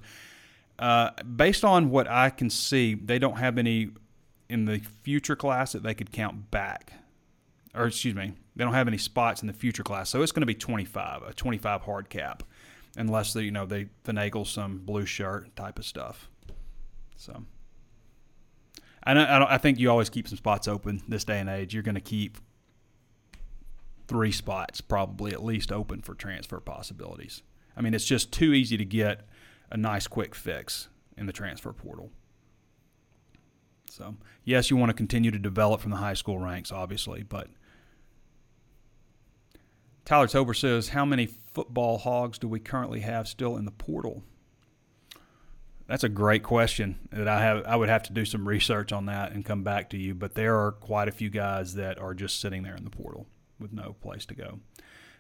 [0.77, 3.89] Uh, based on what I can see, they don't have any
[4.47, 6.93] in the future class that they could count back.
[7.73, 10.41] Or excuse me, they don't have any spots in the future class, so it's going
[10.41, 12.43] to be 25, a 25 hard cap,
[12.97, 16.29] unless they, you know they finagle some blue shirt type of stuff.
[17.15, 17.43] So.
[19.03, 21.73] And I, I think you always keep some spots open this day and age.
[21.73, 22.39] You're going to keep
[24.07, 27.41] three spots probably at least open for transfer possibilities.
[27.77, 29.21] I mean, it's just too easy to get
[29.71, 32.11] a nice quick fix in the transfer portal.
[33.89, 37.47] So, yes, you want to continue to develop from the high school ranks, obviously, but
[40.05, 41.27] Tyler Tober says, How many
[41.57, 44.21] football hogs do we currently have still in the portal?
[45.87, 47.65] That's a great question that I have.
[47.65, 50.13] I would have to do some research on that and come back to you.
[50.13, 53.25] But there are quite a few guys that are just sitting there in the portal
[53.59, 54.59] with no place to go.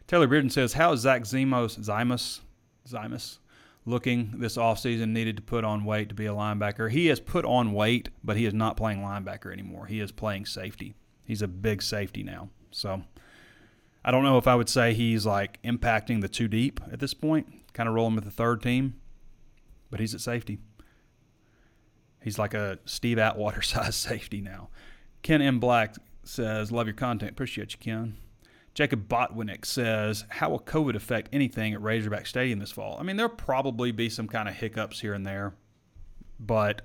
[0.05, 2.41] Taylor Bearden says, "How is Zach Zemos Zymus
[2.87, 3.39] Zymus
[3.87, 5.09] looking this offseason?
[5.09, 6.91] Needed to put on weight to be a linebacker.
[6.91, 9.87] He has put on weight, but he is not playing linebacker anymore.
[9.87, 10.93] He is playing safety.
[11.23, 12.51] He's a big safety now.
[12.69, 13.01] So."
[14.07, 17.13] I don't know if I would say he's like impacting the two deep at this
[17.13, 18.95] point, kind of rolling with the third team
[19.89, 20.59] but he's at safety.
[22.21, 24.69] He's like a Steve Atwater size safety now.
[25.21, 25.59] Ken M.
[25.59, 27.31] Black says, Love your content.
[27.31, 28.17] Appreciate you, Ken.
[28.73, 32.97] Jacob Botwinick says, How will COVID affect anything at Razorback Stadium this fall?
[32.99, 35.55] I mean, there'll probably be some kind of hiccups here and there,
[36.39, 36.81] but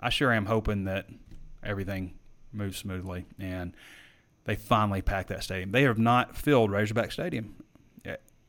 [0.00, 1.06] I sure am hoping that
[1.62, 2.14] everything
[2.52, 3.74] moves smoothly and
[4.44, 5.72] they finally packed that stadium.
[5.72, 7.56] They have not filled Razorback Stadium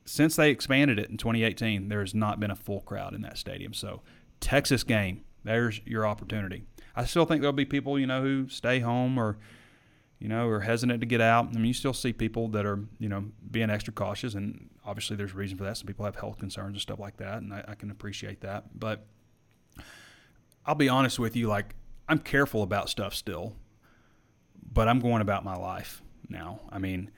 [0.06, 3.38] since they expanded it in 2018, there has not been a full crowd in that
[3.38, 3.74] stadium.
[3.74, 4.02] So,
[4.40, 6.64] Texas game, there's your opportunity.
[6.96, 9.38] I still think there'll be people, you know, who stay home or,
[10.20, 11.48] you know, are hesitant to get out.
[11.48, 15.16] I mean, you still see people that are, you know, being extra cautious, and obviously
[15.16, 15.78] there's a reason for that.
[15.78, 18.80] Some people have health concerns and stuff like that, and I, I can appreciate that.
[18.80, 19.06] But
[20.66, 21.76] I'll be honest with you, like
[22.08, 23.56] I'm careful about stuff still,
[24.76, 26.60] but I'm going about my life now.
[26.70, 27.10] I mean,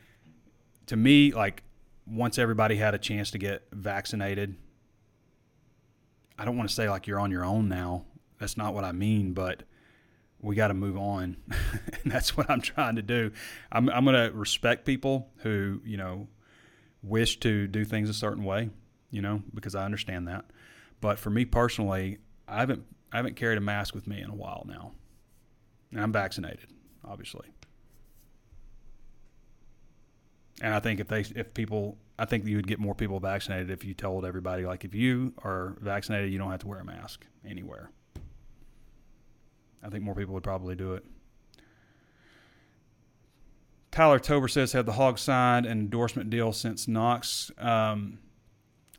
[0.86, 1.64] to me, like
[2.06, 4.56] once everybody had a chance to get vaccinated,
[6.38, 8.06] I don't want to say like you're on your own now.
[8.40, 9.64] That's not what I mean, but
[10.40, 11.38] we got to move on.
[12.04, 13.32] and that's what I'm trying to do.
[13.72, 16.28] I'm, I'm going to respect people who, you know,
[17.02, 18.70] wish to do things a certain way,
[19.10, 20.46] you know, because I understand that.
[21.02, 24.36] But for me personally, I haven't I haven't carried a mask with me in a
[24.36, 24.92] while now.
[25.92, 26.68] And I'm vaccinated,
[27.10, 27.48] obviously.
[30.62, 33.70] And I think if they if people I think you would get more people vaccinated
[33.70, 36.86] if you told everybody like if you are vaccinated you don't have to wear a
[36.86, 37.92] mask anywhere.
[39.84, 41.06] I think more people would probably do it.
[43.92, 47.52] Tyler Tober says have the Hogs signed an endorsement deal since Knox.
[47.58, 48.20] Um,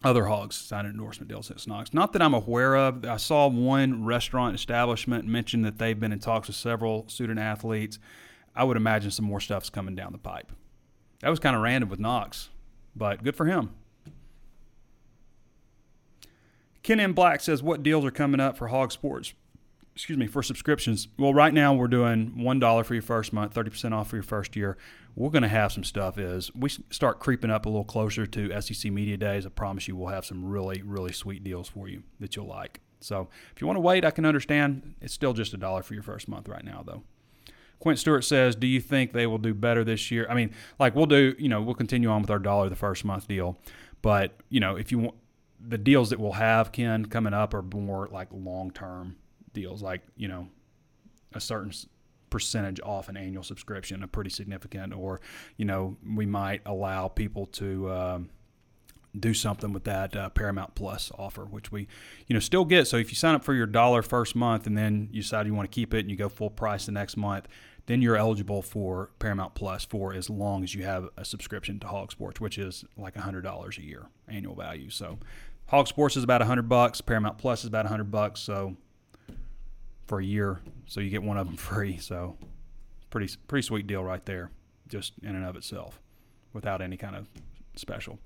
[0.04, 1.92] other hogs signed an endorsement deal since Knox.
[1.92, 3.04] Not that I'm aware of.
[3.04, 7.98] I saw one restaurant establishment mention that they've been in talks with several student athletes.
[8.54, 10.52] I would imagine some more stuff's coming down the pipe.
[11.20, 12.48] That was kind of random with Knox,
[12.94, 13.70] but good for him.
[16.84, 17.12] Ken M.
[17.12, 19.34] Black says, What deals are coming up for Hog Sports?
[19.94, 21.08] Excuse me, for subscriptions.
[21.18, 24.54] Well, right now we're doing $1 for your first month, 30% off for your first
[24.54, 24.78] year.
[25.18, 28.60] We're going to have some stuff as we start creeping up a little closer to
[28.60, 29.44] SEC Media Days.
[29.44, 32.80] I promise you we'll have some really, really sweet deals for you that you'll like.
[33.00, 34.94] So if you want to wait, I can understand.
[35.00, 37.02] It's still just a dollar for your first month right now, though.
[37.80, 40.94] Quint Stewart says, "Do you think they will do better this year?" I mean, like
[40.94, 43.58] we'll do, you know, we'll continue on with our dollar the first month deal,
[44.02, 45.16] but you know, if you want
[45.60, 49.16] the deals that we'll have, Ken, coming up are more like long term
[49.52, 50.48] deals, like you know,
[51.32, 51.72] a certain
[52.30, 55.20] percentage off an annual subscription, a pretty significant, or
[55.56, 57.90] you know, we might allow people to.
[57.90, 58.30] Um,
[59.18, 61.88] do something with that uh, Paramount Plus offer, which we,
[62.26, 62.86] you know, still get.
[62.86, 65.54] So if you sign up for your dollar first month and then you decide you
[65.54, 67.48] want to keep it and you go full price the next month,
[67.86, 71.86] then you're eligible for Paramount Plus for as long as you have a subscription to
[71.86, 74.90] Hog Sports, which is like a hundred dollars a year annual value.
[74.90, 75.18] So
[75.68, 77.00] Hog Sports is about a hundred bucks.
[77.00, 78.40] Paramount Plus is about a hundred bucks.
[78.40, 78.76] So
[80.08, 81.98] for a year, so you get one of them free.
[81.98, 82.36] So
[83.10, 84.50] pretty pretty sweet deal right there,
[84.88, 86.00] just in and of itself,
[86.52, 87.28] without any kind of
[87.76, 88.18] special.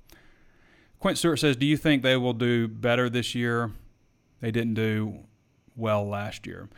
[1.00, 3.72] Quint Stewart says, "Do you think they will do better this year?
[4.40, 5.24] They didn't do
[5.76, 6.70] well last year."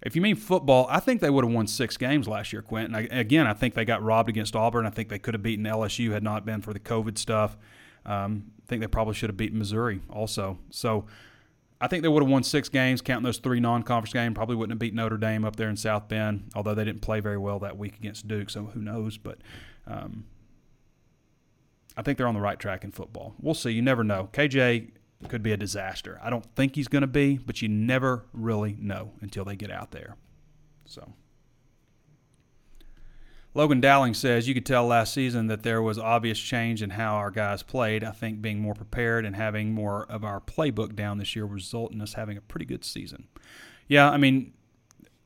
[0.00, 2.92] If you mean football, I think they would have won six games last year, Quint.
[2.92, 3.18] Quentin.
[3.18, 4.86] Again, I think they got robbed against Auburn.
[4.86, 7.56] I think they could have beaten LSU had not been for the COVID stuff.
[8.06, 10.58] Um, I think they probably should have beaten Missouri also.
[10.70, 11.06] So
[11.80, 14.34] I think they would have won six games, counting those three non-conference games.
[14.34, 17.20] Probably wouldn't have beat Notre Dame up there in South Bend, although they didn't play
[17.20, 18.50] very well that week against Duke.
[18.50, 19.16] So who knows?
[19.16, 19.38] But
[19.86, 20.24] um,
[21.96, 23.34] I think they're on the right track in football.
[23.40, 23.70] We'll see.
[23.70, 24.28] You never know.
[24.32, 24.90] KJ
[25.28, 26.18] could be a disaster.
[26.22, 29.70] I don't think he's going to be, but you never really know until they get
[29.70, 30.16] out there.
[30.84, 31.12] So.
[33.58, 37.16] Logan Dowling says, You could tell last season that there was obvious change in how
[37.16, 38.04] our guys played.
[38.04, 41.90] I think being more prepared and having more of our playbook down this year result
[41.90, 43.26] in us having a pretty good season.
[43.88, 44.52] Yeah, I mean,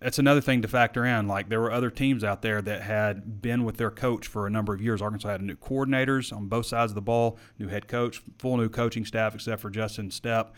[0.01, 1.29] that's another thing to factor in.
[1.29, 4.51] Like there were other teams out there that had been with their coach for a
[4.51, 5.03] number of years.
[5.03, 8.71] Arkansas had new coordinators on both sides of the ball, new head coach, full new
[8.71, 10.53] coaching staff except for Justin Stepp.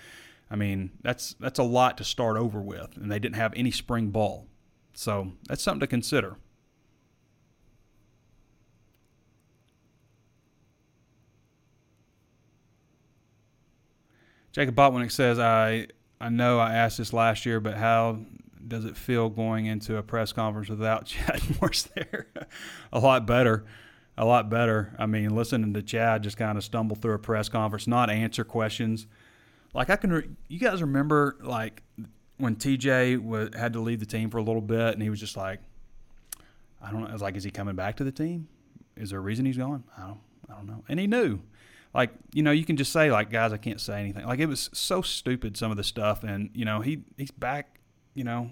[0.48, 3.72] I mean, that's that's a lot to start over with, and they didn't have any
[3.72, 4.46] spring ball,
[4.92, 6.36] so that's something to consider.
[14.54, 15.88] Jacob Botwinick says, "I
[16.20, 18.20] I know I asked this last year, but how
[18.66, 22.28] does it feel going into a press conference without Chad Morris there?
[22.92, 23.64] a lot better.
[24.16, 24.94] A lot better.
[24.96, 28.44] I mean, listening to Chad just kind of stumble through a press conference, not answer
[28.44, 29.08] questions.
[29.74, 31.82] Like I can, re- you guys remember like
[32.38, 35.36] when TJ had to leave the team for a little bit, and he was just
[35.36, 35.58] like,
[36.80, 37.08] I don't know.
[37.08, 38.46] I was like, is he coming back to the team?
[38.96, 39.82] Is there a reason he's gone?
[39.98, 40.84] I don't, I don't know.
[40.88, 41.40] And he knew.
[41.94, 44.26] Like you know, you can just say like, guys, I can't say anything.
[44.26, 47.74] Like it was so stupid some of the stuff, and you know, he he's back
[48.14, 48.50] you know,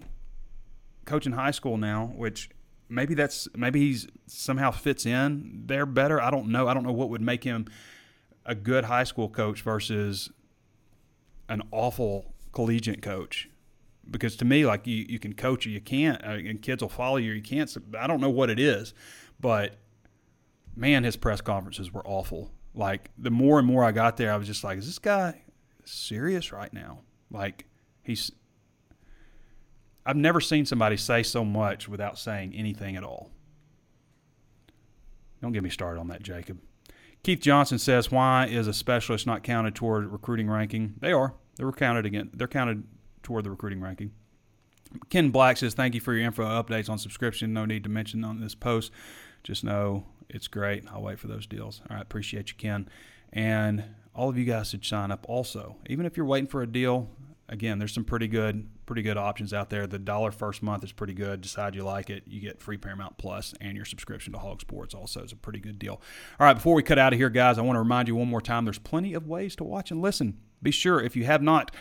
[1.05, 2.51] coaching high school now, which
[2.88, 6.20] maybe that's maybe he's somehow fits in there better.
[6.20, 6.68] I don't know.
[6.68, 7.66] I don't know what would make him
[8.45, 10.30] a good high school coach versus
[11.49, 13.49] an awful collegiate coach.
[14.11, 16.88] Because to me, like you, you can coach or you can't, uh, and kids will
[16.88, 17.32] follow you.
[17.32, 17.74] You can't.
[17.99, 18.95] I don't know what it is,
[19.40, 19.76] but
[20.74, 22.51] man, his press conferences were awful.
[22.75, 25.43] Like the more and more I got there, I was just like, is this guy
[25.85, 27.01] serious right now?
[27.31, 27.66] Like
[28.03, 28.33] he's
[30.05, 33.31] I've never seen somebody say so much without saying anything at all.
[35.41, 36.59] Don't get me started on that, Jacob.
[37.23, 40.95] Keith Johnson says, "Why is a specialist not counted toward recruiting ranking?
[41.01, 41.35] They are.
[41.57, 42.31] They're counted again.
[42.35, 42.85] They're counted
[43.23, 44.12] toward the recruiting ranking."
[45.09, 47.53] Ken Black says, "Thank you for your info updates on subscription.
[47.53, 48.93] No need to mention on this post.
[49.45, 50.85] Just know it's great.
[50.91, 51.80] I'll wait for those deals.
[51.89, 52.89] All right, appreciate you, Ken.
[53.33, 55.76] And all of you guys should sign up also.
[55.89, 57.09] Even if you're waiting for a deal,
[57.49, 59.87] again, there's some pretty good, pretty good options out there.
[59.87, 61.41] The dollar first month is pretty good.
[61.41, 64.95] Decide you like it, you get free Paramount Plus and your subscription to Hog Sports
[64.95, 66.01] also is a pretty good deal.
[66.39, 68.28] All right, before we cut out of here, guys, I want to remind you one
[68.28, 68.64] more time.
[68.64, 70.39] There's plenty of ways to watch and listen.
[70.62, 71.74] Be sure if you have not.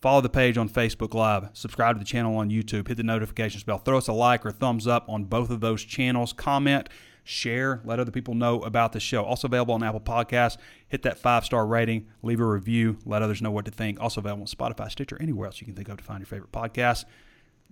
[0.00, 1.50] Follow the page on Facebook Live.
[1.52, 2.88] Subscribe to the channel on YouTube.
[2.88, 3.78] Hit the notifications bell.
[3.78, 6.32] Throw us a like or thumbs up on both of those channels.
[6.32, 6.88] Comment
[7.24, 9.24] share, let other people know about the show.
[9.24, 10.56] Also available on Apple Podcasts.
[10.88, 14.00] Hit that five star rating, leave a review, let others know what to think.
[14.00, 16.52] Also available on Spotify, Stitcher, anywhere else you can think of to find your favorite
[16.52, 17.04] podcast.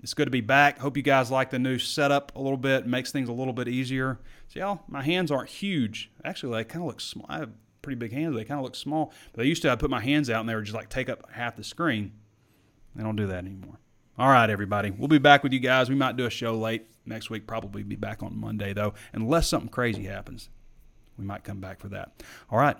[0.03, 0.78] It's good to be back.
[0.78, 2.86] Hope you guys like the new setup a little bit.
[2.86, 4.18] makes things a little bit easier.
[4.48, 6.11] See how my hands aren't huge.
[6.24, 7.26] Actually, they kind of look small.
[7.28, 7.51] I have
[7.82, 8.34] pretty big hands.
[8.34, 9.12] They kind of look small.
[9.32, 11.11] But I used to I put my hands out and they would just like take
[11.11, 12.12] up half the screen.
[12.98, 13.78] I don't do that anymore.
[14.21, 14.91] All right, everybody.
[14.91, 15.89] We'll be back with you guys.
[15.89, 17.47] We might do a show late next week.
[17.47, 20.51] Probably be back on Monday, though, unless something crazy happens.
[21.16, 22.23] We might come back for that.
[22.51, 22.77] All right.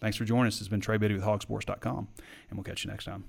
[0.00, 0.58] Thanks for joining us.
[0.58, 2.08] Has been Trey Biddy with hogsports.com,
[2.50, 3.22] and we'll catch you next time.